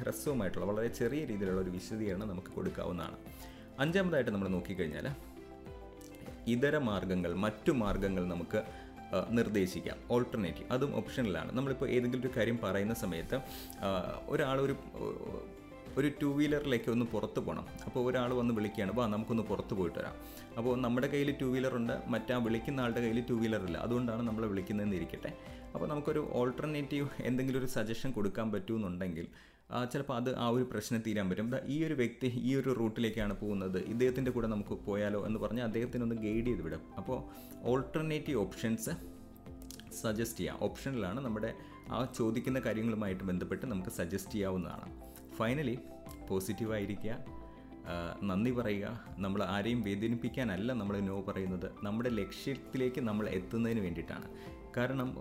[0.00, 3.16] ഹ്രസ്വമായിട്ടുള്ള വളരെ ചെറിയ രീതിയിലുള്ള ഒരു വിശദീകരണം നമുക്ക് കൊടുക്കാവുന്നതാണ്.
[3.78, 5.08] അഞ്ചാമതായിട്ട് നമ്മൾ നോക്കിക്കഴിഞ്ഞാൽ
[6.46, 8.62] ഇതര മാർഗങ്ങൾ മറ്റു മാർഗങ്ങൾ നമുക്ക്
[9.30, 9.96] നിർദ്ദേശിക്കാം.
[10.10, 13.40] ഓൾട്ടർനേറ്റീവ് അതും ഓപ്ഷനിലാണ് നമ്മളിപ്പോൾ ഏതെങ്കിലും ഒരു കാര്യം പറയുന്ന സമയത്ത്
[14.26, 14.76] ഒരാൾ ഒരു
[15.98, 20.14] ഒരു ടു വീലറിലേക്ക് ഒന്ന് പുറത്ത് പോകണം അപ്പോൾ ഒരാൾ വന്ന് വിളിക്കുകയാണ് അപ്പോൾ നമുക്കൊന്ന് പുറത്ത് പോയിട്ട് വരാം.
[20.58, 25.32] അപ്പോൾ നമ്മുടെ കയ്യിൽ ടു വീലറുണ്ട് മറ്റാ വിളിക്കുന്ന ആളുടെ കയ്യിൽ ടു വീലറില്ല അതുകൊണ്ടാണ് നമ്മളെ വിളിക്കുന്നതെന്ന് ഇരിക്കട്ടെ.
[25.74, 29.28] അപ്പോൾ നമുക്കൊരു ഓൾട്ടർനേറ്റീവ് എന്തെങ്കിലും ഒരു സജഷൻ കൊടുക്കാൻ പറ്റുമെന്നുണ്ടെങ്കിൽ
[29.92, 31.46] ചിലപ്പോൾ അത് ആ ഒരു പ്രശ്നം തീരാൻ പറ്റും.
[31.74, 33.78] ഈ ഒരു വ്യക്തി ഈ ഒരു റൂട്ടിലേക്കാണ് പോകുന്നത്.
[33.92, 36.82] ഇദ്ദേഹത്തിന്റെ കൂടെ നമുക്ക് പോയാലോ എന്ന് പറഞ്ഞാൽ അദ്ദേഹത്തിനൊന്ന് ഗൈഡ് ചെയ്ത് വിടും.
[37.00, 37.18] അപ്പോൾ
[37.72, 38.92] ഓൾട്ടർനേറ്റീവ് ഓപ്ഷൻസ്
[40.02, 40.58] സജസ്റ്റ് ചെയ്യാം.
[40.66, 41.52] ഓപ്ഷനിലാണ് നമ്മുടെ
[41.90, 44.86] ആ ചോദിക്കുന്ന കാര്യങ്ങളുമായിട്ട് ബന്ധപ്പെട്ട് നമുക്ക് സജസ്റ്റ് ചെയ്യാവുന്നതാണ്.
[45.36, 45.78] ഫൈനലി
[46.28, 47.18] പോസിറ്റീവായിരിക്കുക
[48.22, 49.04] നന്ദി പറയുക.
[49.18, 51.70] നമ്മൾ ആരെയും വേദനിപ്പിക്കാനല്ല നമ്മൾ നോ പറയുന്നത്.
[51.82, 54.28] നമ്മുടെ ലക്ഷ്യത്തിലേക്ക് നമ്മൾ എത്തുന്നതിന് വേണ്ടിയിട്ടാണ്.
[54.76, 55.16] കാരണം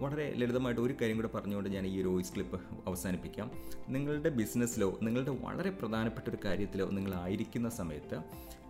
[0.00, 3.50] വളരെ ലളിതമായിട്ട് ഒരു കാര്യം കൂടെ പറഞ്ഞുകൊണ്ട് ഞാൻ ഈ ഒരു വോയിസ് ക്ലിപ്പ് അവസാനിപ്പിക്കാം.
[3.88, 8.18] നിങ്ങളുടെ ബിസിനസ്സിലോ നിങ്ങളുടെ വളരെ പ്രധാനപ്പെട്ട ഒരു കാര്യത്തിലോ നിങ്ങളായിരിക്കുന്ന സമയത്ത്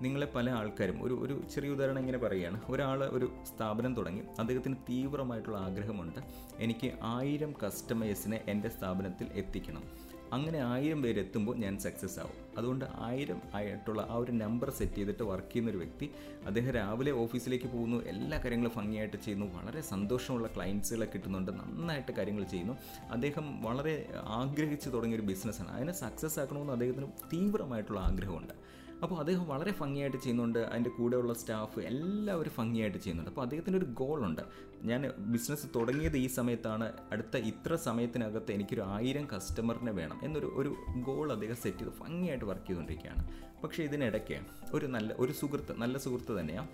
[0.01, 2.61] നിങ്ങളെ പല ആൾക്കാരും ഒരു ഒരു ചെറിയ ഉദാഹരണം ഇങ്ങനെ പറയുകയാണ്.
[2.69, 4.23] ഒരാൾ ഒരു സ്ഥാപനം തുടങ്ങി.
[4.39, 6.21] അദ്ദേഹത്തിന് തീവ്രമായിട്ടുള്ള ആഗ്രഹമുണ്ട്.
[6.59, 9.83] എനിക്ക് ആയിരം കസ്റ്റമേഴ്സിനെ എന്റെ സ്ഥാപനത്തിൽ എത്തിക്കണം.
[10.33, 12.37] അങ്ങനെ ആയിരം പേര് എത്തുമ്പോൾ ഞാൻ സക്സസ് ആവും.
[12.59, 16.07] അതുകൊണ്ട് ആയിരം ആയിട്ടുള്ള ആ ഒരു നമ്പർ സെറ്റ് ചെയ്തിട്ട് വർക്ക് ചെയ്യുന്ന ഒരു വ്യക്തി
[16.49, 22.77] അദ്ദേഹം രാവിലെ ഓഫീസിലേക്ക് പോകുന്നു എല്ലാ കാര്യങ്ങളും ഭംഗിയായിട്ട് ചെയ്യുന്നു വളരെ സന്തോഷമുള്ള ക്ലയൻസുകളെ കിട്ടുന്നുണ്ട് നന്നായിട്ട് കാര്യങ്ങൾ ചെയ്യുന്നു.
[23.11, 23.95] അദ്ദേഹം വളരെ
[24.41, 28.55] ആഗ്രഹിച്ച് തുടങ്ങിയ ഒരു ബിസിനസ്സാണ് അതിനെ സക്സസ് ആക്കണമെന്ന് അദ്ദേഹത്തിന് തീവ്രമായിട്ടുള്ള ആഗ്രഹമുണ്ട്.
[29.03, 30.59] അപ്പോൾ അദ്ദേഹം വളരെ ഭംഗിയായിട്ട് ചെയ്യുന്നുണ്ട്.
[30.59, 33.31] അതിന്റെ കൂടെയുള്ള സ്റ്റാഫ് എല്ലാവരും ഭംഗിയായിട്ട് ചെയ്യുന്നുണ്ട്.
[33.31, 34.43] അപ്പോൾ അദ്ദേഹത്തിന്റെ ഒരു ഗോളുണ്ട്
[34.83, 36.93] ഞാൻ ബിസിനസ് തുടങ്ങിയത് ഈ സമയത്താണ്.
[37.13, 40.73] അടുത്ത ഇത്ര സമയത്തിനകത്ത് എനിക്കൊരു ആയിരം കസ്റ്റമറിനെ വേണം എന്നൊരു ഒരു
[41.09, 43.23] ഗോൾ അദ്ദേഹം സെറ്റ് ചെയ്ത് ഭംഗിയായിട്ട് വർക്ക് ചെയ്തുകൊണ്ടിരിക്കുകയാണ്.
[43.63, 44.39] പക്ഷേ ഇതിനിടയ്ക്ക്
[44.73, 46.69] ഒരു നല്ല ഒരു സുഹൃത്ത് നല്ല സുഹൃത്ത് തന്നെയാണ്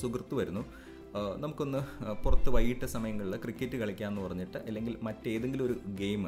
[0.00, 0.64] സുഹൃത്ത് വരുന്നു.
[1.38, 1.80] നമുക്കൊന്ന്
[2.24, 6.22] പുറത്ത് വൈകിട്ട് സമയങ്ങളിൽ ക്രിക്കറ്റ് കളിക്കാമെന്ന് പറഞ്ഞിട്ട് അല്ലെങ്കിൽ മറ്റേതെങ്കിലും ഒരു ഗെയിം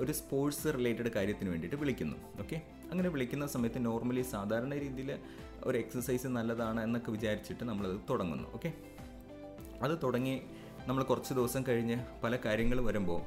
[0.00, 2.16] ഒരു സ്പോർട്സ് റിലേറ്റഡ് കാര്യത്തിന് വേണ്ടിയിട്ട് വിളിക്കുന്നു.
[2.40, 2.56] ഓക്കെ
[2.90, 5.18] അങ്ങനെ വിളിക്കുന്ന സമയത്ത് നോർമലി സാധാരണ രീതിയിൽ
[5.64, 8.48] ഒരു എക്സസൈസ് നല്ലതാണ് എന്നൊക്കെ വിചാരിച്ചിട്ട് നമ്മളത് തുടങ്ങുന്നു.
[8.54, 8.70] ഓക്കെ
[9.82, 10.42] അത് തുടങ്ങി
[10.88, 13.20] നമ്മൾ കുറച്ച് ദിവസം കഴിഞ്ഞ് പല കാര്യങ്ങൾ വരുമ്പോൾ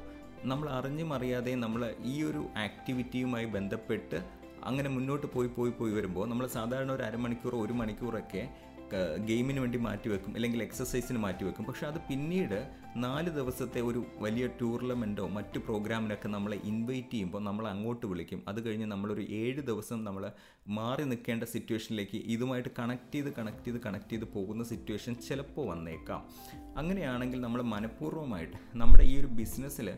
[0.44, 4.18] നമ്മൾ അറിഞ്ഞും അറിയാതെയും നമ്മൾ ഈ ഒരു ആക്ടിവിറ്റിയുമായി ബന്ധപ്പെട്ട്
[4.64, 8.42] അങ്ങനെ മുന്നോട്ട് പോയി പോയി പോയി വരുമ്പോൾ നമ്മൾ സാധാരണ ഒരു അരമണിക്കൂർ ഒരു മണിക്കൂറൊക്കെ
[9.26, 11.64] ഗെയിമിന് വേണ്ടി മാറ്റിവെക്കും അല്ലെങ്കിൽ എക്സസൈസിന് മാറ്റിവെക്കും.
[11.64, 18.06] പക്ഷെ അത് പിന്നീട് നാല് ദിവസത്തെ ഒരു വലിയ ടൂർണമെന്റോ മറ്റു പ്രോഗ്രാമിനൊക്കെ നമ്മളെ ഇൻവൈറ്റ് ചെയ്യുമ്പോൾ നമ്മൾ അങ്ങോട്ട്
[18.06, 18.42] വിളിക്കും.
[18.48, 20.30] അത് കഴിഞ്ഞ് നമ്മളൊരു ഏഴ് ദിവസം നമ്മൾ
[20.68, 26.28] മാറി നിൽക്കേണ്ട സിറ്റുവേഷനിലേക്ക് ഇതുമായിട്ട് കണക്ട് ചെയ്ത് കണക്ട് ചെയ്ത് കണക്ട് ചെയ്ത് പോകുന്ന സിറ്റുവേഷൻ ചിലപ്പോൾ വന്നേക്കാം.
[26.76, 29.90] അങ്ങനെയാണെങ്കിൽ നമ്മൾ മനഃപൂർവമായിട്ട് നമ്മുടെ ഈ ഒരു ബിസിനസ്സിൽ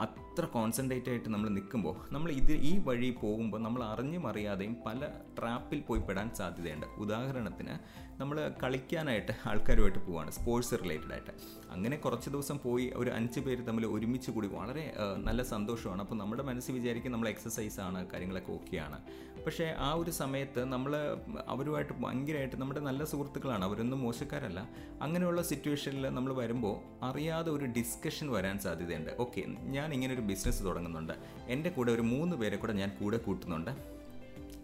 [0.00, 5.80] അത്ര കോൺസെൻട്രേറ്റ് ആയിട്ട് നമ്മൾ നിൽക്കുമ്പോൾ നമ്മൾ ഇത് ഈ വഴി പോകുമ്പോൾ നമ്മൾ അറിഞ്ഞും അറിയാതെയും പല ട്രാപ്പിൽ
[5.80, 6.86] പോയി പെടാൻ സാധ്യതയുണ്ട്.
[6.86, 11.30] ഉദാഹരണത്തിന് നമ്മൾ കളിക്കാനായിട്ട് ആൾക്കാരുമായിട്ട് പോവാണ് സ്പോർട്സ് റിലേറ്റഡ് ആയിട്ട്.
[11.70, 16.02] അങ്ങനെ കുറച്ച് ദിവസം പോയി ഒരു അഞ്ച് പേര് തമ്മിൽ ഒരുമിച്ച് കൂടി വളരെ നല്ല സന്തോഷമാണ്.
[16.02, 19.00] അപ്പോൾ നമ്മുടെ മനസ്സ് വിചാരിക്കും നമ്മൾ എക്സസൈസാണ് കാര്യങ്ങളൊക്കെ ഓക്കെയാണ്
[19.46, 24.68] പക്ഷേ ആ ഒരു സമയത്ത് നമ്മൾ അവരുമായിട്ട് ഭയങ്കരമായിട്ട് നമ്മുടെ നല്ല സുഹൃത്തുക്കളാണ് അവരൊന്നും മോശക്കാരല്ല.
[25.02, 29.10] അങ്ങനെയുള്ള സിറ്റുവേഷനിൽ നമ്മൾ വരുമ്പോൾ അറിയാതെ ഒരു ഡിസ്കഷൻ വരാൻ സാധ്യതയുണ്ട്.
[29.18, 31.12] ഓക്കെ ഞാൻ ഇങ്ങനെ ഒരു ബിസിനസ് തുടങ്ങുന്നുണ്ട്.
[31.48, 33.70] എന്റെ കൂടെ ഒരു മൂന്ന് പേരെ കൂടെ ഞാൻ കൂടെ കൂട്ടുന്നുണ്ട്.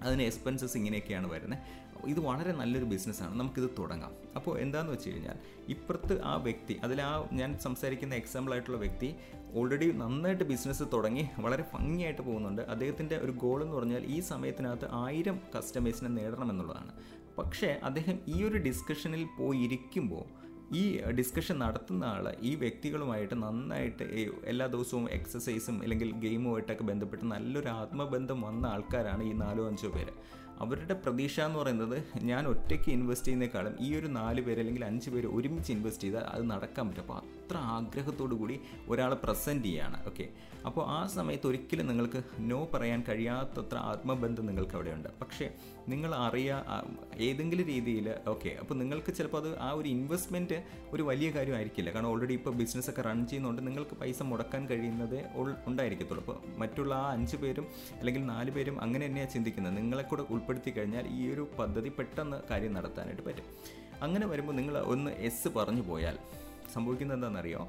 [0.03, 1.59] അതിന് എക്സ്പെൻസസ് ഇങ്ങനെയൊക്കെയാണ് വരുന്നത്.
[2.06, 3.40] ഇത് വളരെ നല്ലൊരു ബിസിനസ്സാണ്.
[3.40, 4.12] നമുക്കിത് തുടങ്ങാം.
[4.37, 5.37] അപ്പോൾ എന്താണെന്ന് വെച്ച് കഴിഞ്ഞാൽ
[5.68, 9.14] ഇപ്പുറത്ത് ആ വ്യക്തി അതിൽ ആ ഞാൻ സംസാരിക്കുന്ന എക്സാമ്പിൾ ആയിട്ടുള്ള വ്യക്തി
[9.54, 12.62] ഓൾറെഡി നന്നായിട്ട് ബിസിനസ് തുടങ്ങി വളരെ ഭംഗിയായിട്ട് പോകുന്നുണ്ട്.
[12.62, 16.92] അദ്ദേഹത്തിന്റെ ഒരു ഗോൾ എന്ന് പറഞ്ഞാൽ ഈ സമയത്തിനകത്ത് ആയിരം കസ്റ്റമേഴ്സിനെ നേടണം എന്നുള്ളതാണ്
[17.38, 24.02] പക്ഷേ അദ്ദേഹം ഈ ഒരു ഡിസ്കഷനിൽ പോയിരിക്കുമ്പോൾ ഈ ഡിസ്കഷൻ നടത്തുന്ന ആൾ ഈ വ്യക്തികളുമായിട്ട് നന്നായിട്ട്
[24.44, 30.12] എല്ലാ ദിവസവും എക്സസൈസും അല്ലെങ്കിൽ ഗെയിമുമായിട്ടൊക്കെ ബന്ധപ്പെട്ട് നല്ലൊരു ആത്മബന്ധം വന്ന ആൾക്കാരാണ് ഈ നാലോ അഞ്ചോ പേര്.
[30.61, 35.27] അവരുടെ പ്രതീക്ഷ എന്ന് പറയുന്നത് ഞാൻ ഒറ്റയ്ക്ക് ഇൻവെസ്റ്റ് ചെയ്യുന്നേക്കാളും ഈ ഒരു നാല് പേര് അല്ലെങ്കിൽ അഞ്ച് പേര്
[35.27, 37.03] ഒരുമിച്ച് ഇൻവെസ്റ്റ് ചെയ്താൽ അത് നടക്കാൻ പറ്റും.
[37.03, 40.07] അപ്പോൾ അത്ര ആഗ്രഹത്തോടു കൂടി ഒരാളെ പ്രസന്റ് ചെയ്യാണ്.
[40.07, 40.29] ഓക്കെ
[40.66, 45.49] അപ്പോൾ ആ സമയത്ത് ഒരിക്കലും നിങ്ങൾക്ക് നോ പറയാൻ കഴിയാത്തത്ര ആത്മബന്ധം നിങ്ങൾക്ക് അവിടെയുണ്ട് പക്ഷേ
[45.92, 46.57] നിങ്ങൾ അറിയാ
[47.27, 50.59] ഏതെങ്കിലും രീതിയിൽ ഓക്കെ അപ്പോൾ നിങ്ങൾക്ക് ചിലപ്പോൾ അത് ആ ഒരു ഇൻവെസ്റ്റ്മെന്റ്
[50.94, 51.88] ഒരു വലിയ കാര്യമായിരിക്കില്ല.
[51.94, 55.20] കാരണം ഓൾറെഡി ഇപ്പോൾ ബിസിനസ്സൊക്കെ റൺ ചെയ്യുന്നുണ്ട് നിങ്ങൾക്ക് പൈസ മുടക്കാൻ കഴിയുന്നതേ
[55.70, 56.22] ഉണ്ടായിരിക്കത്തുള്ളൂ.
[56.24, 57.66] അപ്പോൾ മറ്റുള്ള ആ അഞ്ച് പേരും
[57.98, 59.77] അല്ലെങ്കിൽ നാല് പേരും അങ്ങനെ തന്നെയാണ് ചിന്തിക്കുന്നത്.
[59.81, 63.48] നിങ്ങളെ കൂടെ ഉൾപ്പെടുത്തി കഴിഞ്ഞാൽ ഈ ഒരു പദ്ധതി പെട്ടെന്ന് കാര്യം നടത്താനായിട്ട് പറ്റും.
[64.07, 66.16] അങ്ങനെ വരുമ്പോൾ നിങ്ങൾ ഒന്ന് എസ് പറഞ്ഞു പോയാൽ
[66.74, 67.62] സംഭവിക്കുന്നത് എന്താണെന്നറിയോ?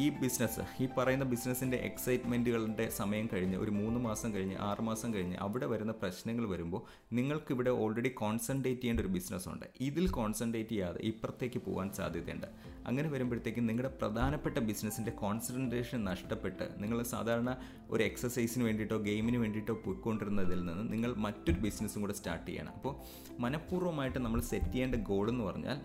[0.00, 5.36] ഈ ബിസിനസ് ഈ പറയുന്ന ബിസിനസ്സിന്റെ എക്സൈറ്റ്മെന്റുകളുടെ സമയം കഴിഞ്ഞ് ഒരു മൂന്ന് മാസം കഴിഞ്ഞ് ആറ് മാസം കഴിഞ്ഞ്
[5.36, 6.82] അവിടെ വരുന്ന പ്രശ്നങ്ങൾ വരുമ്പോൾ
[7.12, 12.46] നിങ്ങൾക്ക് ഇവിടെ ഓൾറെഡി കോൺസെൻട്രേറ്റ് ചെയ്യേണ്ട ഒരു ബിസിനസ്സുണ്ട് ഇതിൽ കോൺസെൻട്രേറ്റ് ചെയ്യാതെ ഇപ്പുറത്തേക്ക് പോകാൻ സാധ്യതയുണ്ട്.
[12.86, 17.56] അങ്ങനെ വരുമ്പോഴത്തേക്കും നിങ്ങളുടെ പ്രധാനപ്പെട്ട ബിസിനസ്സിന്റെ കോൺസെൻട്രേഷൻ നഷ്ടപ്പെട്ട് നിങ്ങൾ സാധാരണ
[17.90, 22.72] ഒരു എക്സസൈസിന് വേണ്ടിയിട്ടോ ഗെയിമിന് വേണ്ടിയിട്ടോ പോയിക്കൊണ്ടിരുന്നതിൽ നിന്ന് നിങ്ങൾ മറ്റൊരു ബിസിനസ്സും കൂടെ സ്റ്റാർട്ട് ചെയ്യണം.
[22.72, 22.94] അപ്പോൾ
[23.40, 25.80] മനഃപൂർവമായിട്ട് നമ്മൾ സെറ്റ് ചെയ്യേണ്ട ഗോൾ എന്ന് പറഞ്ഞാൽ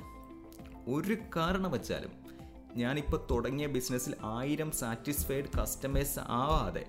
[0.88, 2.25] ഒരു കാരണവച്ചാലും
[2.76, 6.86] ഞാനിപ്പോൾ തുടങ്ങിയ ബിസിനസ്സിൽ ആയിരം സാറ്റിസ്ഫൈഡ് കസ്റ്റമേഴ്സ് ആവാതെ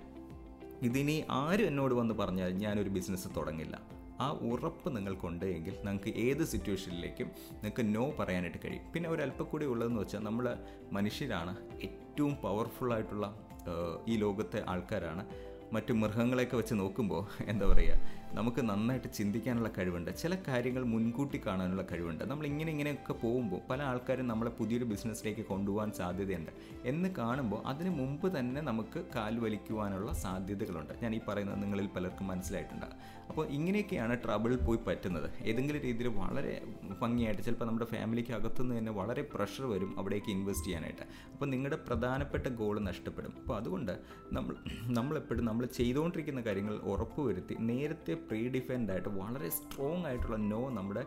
[0.83, 3.77] ഇതിനി ആരും എന്നോട് വന്ന് പറഞ്ഞാൽ ഞാനൊരു ബിസിനസ് തുടങ്ങില്ല.
[4.21, 8.93] ആ ഉറപ്പ് നിങ്ങൾക്കുണ്ട് എങ്കിൽ നിങ്ങൾക്ക് ഏത് സിറ്റുവേഷനിലേക്കും നിങ്ങൾക്ക് നോ പറയാനായിട്ട് കഴിയും.
[8.93, 10.57] പിന്നെ ഒരല്പം കൂടി ഉള്ളതെന്ന് വെച്ചാൽ നമ്മൾ
[10.93, 13.27] മനുഷ്യരാണ് ഏറ്റവും പവർഫുള്ളായിട്ടുള്ള
[14.09, 15.23] ഈ ലോകത്തെ ആൾക്കാരാണ്.
[15.73, 17.95] മറ്റു മൃഗങ്ങളെയൊക്കെ വെച്ച് നോക്കുമ്പോൾ എന്താ പറയുക
[18.33, 20.19] നമുക്ക് നന്നായിട്ട് ചിന്തിക്കാനുള്ള കഴിവുണ്ട്.
[20.19, 22.25] ചില കാര്യങ്ങൾ മുൻകൂട്ടി കാണാനുള്ള കഴിവുണ്ട്.
[22.25, 26.51] നമ്മൾ ഇങ്ങനെ ഇങ്ങനെയൊക്കെ പോകുമ്പോൾ പല ആൾക്കാരും നമ്മളെ പുതിയൊരു ബിസിനസ്സിലേക്ക് കൊണ്ടുപോകാൻ സാധ്യതയുണ്ട്.
[26.85, 30.95] എന്ന് കാണുമ്പോൾ അതിന് മുമ്പ് തന്നെ നമുക്ക് കാൽ വലിക്കുവാനുള്ള സാധ്യതകളുണ്ട്.
[31.03, 32.87] ഞാൻ ഈ പറയുന്നത് നിങ്ങളിൽ പലർക്കും മനസ്സിലായിട്ടുണ്ട്.
[33.31, 35.29] അപ്പോൾ ഇങ്ങനെയൊക്കെയാണ് ട്രബിൾ പോയി പറ്റുന്നത്.
[35.51, 36.53] ഏതെങ്കിലും രീതിയിൽ വളരെ
[37.01, 41.05] ഭംഗിയായിട്ട് ചിലപ്പോൾ നമ്മുടെ ഫാമിലിക്ക് അകത്തുനിന്ന് തന്നെ വളരെ പ്രഷർ വരും അവിടേക്ക് ഇൻവെസ്റ്റ് ചെയ്യാനായിട്ട്.
[41.33, 43.33] അപ്പോൾ നിങ്ങളുടെ പ്രധാനപ്പെട്ട ഗോൾ നഷ്ടപ്പെടും.
[43.41, 43.93] അപ്പോൾ അതുകൊണ്ട്
[44.37, 44.55] നമ്മൾ
[44.99, 51.05] നമ്മളെപ്പോഴും നമ്മൾ ചെയ്തുകൊണ്ടിരിക്കുന്ന കാര്യങ്ങൾ ഉറപ്പുവരുത്തി നേരത്തെ പ്രീ ഡിഫൈൻഡ് ആയിട്ട് വളരെ സ്ട്രോങ് ആയിട്ടുള്ള നോ നമ്മുടെ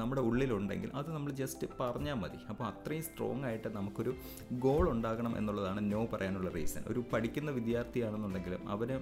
[0.00, 2.38] നമ്മുടെ ഉള്ളിലുണ്ടെങ്കിൽ അത് നമ്മൾ ജസ്റ്റ് പറഞ്ഞാൽ മതി.
[2.50, 4.12] അപ്പോൾ അത്രയും സ്ട്രോങ് ആയിട്ട് നമുക്കൊരു
[4.64, 8.96] ഗോൾ ഉണ്ടാകണം എന്നുള്ളതാണ് നോ പറയാനുള്ള റീസൺ ഒരു പഠിക്കുന്ന വിദ്യാർത്ഥിയാണെന്നുണ്ടെങ്കിലും അവന്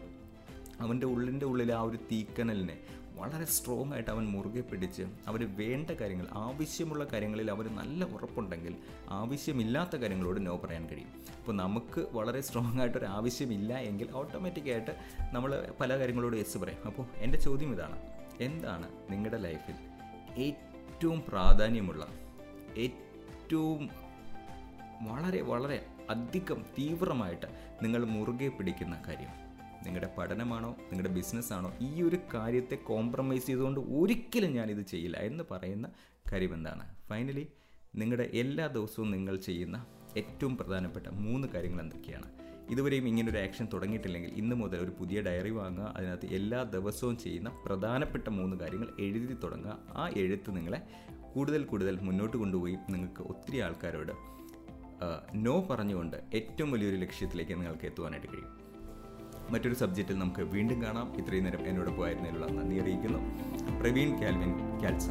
[0.80, 2.78] അവന്റെ ഉള്ളിന്റെ ഉള്ളിൽ ആ ഒരു തീക്കനലിനെ
[3.14, 8.74] വളരെ സ്ട്രോങ് ആയിട്ട് അവൻ മുറുകെ പിടിച്ച് അവർ വേണ്ട കാര്യങ്ങൾ ആവശ്യമുള്ള കാര്യങ്ങളിൽ അവർ നല്ല ഉറപ്പുണ്ടെങ്കിൽ
[9.08, 11.08] ആവശ്യമില്ലാത്ത കാര്യങ്ങളോട് നോ പറയാൻ കഴിയും.
[11.38, 14.90] അപ്പോൾ നമുക്ക് വളരെ സ്ട്രോങ് ആയിട്ടൊരു ആവശ്യമില്ല എങ്കിൽ ഓട്ടോമാറ്റിക്കായിട്ട്
[15.32, 16.78] നമ്മൾ പല കാര്യങ്ങളോട് യെസ് പറയും.
[16.86, 17.98] അപ്പോൾ എന്റെ ചോദ്യം ഇതാണ്
[18.40, 19.74] എന്താണ് നിങ്ങളുടെ ലൈഫിൽ
[20.36, 22.08] ഏറ്റവും പ്രാധാന്യമുള്ള
[22.76, 23.90] ഏറ്റവും
[25.02, 27.46] വളരെ വളരെ അധികം തീവ്രമായിട്ട്
[27.82, 29.43] നിങ്ങൾ മുറുകെ പിടിക്കുന്ന കാര്യം?
[29.86, 35.88] നിങ്ങളുടെ പഠനമാണോ നിങ്ങളുടെ ബിസിനസ്സാണോ ഈ ഒരു കാര്യത്തെ കോംപ്രമൈസ് ചെയ്തുകൊണ്ട് ഒരിക്കലും ഞാനിത് ചെയ്യില്ല എന്ന് പറയുന്ന
[36.32, 37.48] കാര്യം എന്താണ് ഫൈനലി
[37.94, 42.44] നിങ്ങളുടെ എല്ലാ ദിവസവും നിങ്ങൾ ചെയ്യുന്ന ഏറ്റവും പ്രധാനപ്പെട്ട മൂന്ന് കാര്യങ്ങൾ എന്തൊക്കെയാണ്?
[42.70, 48.28] ഇതുവരെയും ഇങ്ങനൊരു ആക്ഷൻ തുടങ്ങിയിട്ടില്ലെങ്കിൽ ഇന്ന് മുതൽ ഒരു പുതിയ ഡയറി വാങ്ങുക അതിനകത്ത് എല്ലാ ദിവസവും ചെയ്യുന്ന പ്രധാനപ്പെട്ട
[48.28, 49.78] മൂന്ന് കാര്യങ്ങൾ എഴുതി തുടങ്ങുക.
[49.90, 50.82] ആ എഴുത്ത് നിങ്ങളെ
[51.34, 54.12] കൂടുതൽ കൂടുതൽ മുന്നോട്ട് കൊണ്ടുപോയി നിങ്ങൾക്ക് ഒത്തിരി ആൾക്കാരോട്
[55.34, 58.63] നോ പറഞ്ഞുകൊണ്ട് ഏറ്റവും വലിയൊരു ലക്ഷ്യത്തിലേക്ക് നിങ്ങൾക്ക് എത്തുവാനായിട്ട് കഴിയും.
[59.50, 61.14] മറ്റൊരു സബ്ജക്റ്റിൽ നമുക്ക് വീണ്ടും കാണാം.
[61.16, 63.18] ഇത്രയും നേരം എന്നോടൊപ്പം ആയിരുന്നതിലുള്ള നന്ദി അറിയിക്കുന്നു.
[63.80, 64.52] പ്രവീൺ കാൽവിൻ
[64.82, 65.08] കാൽസ.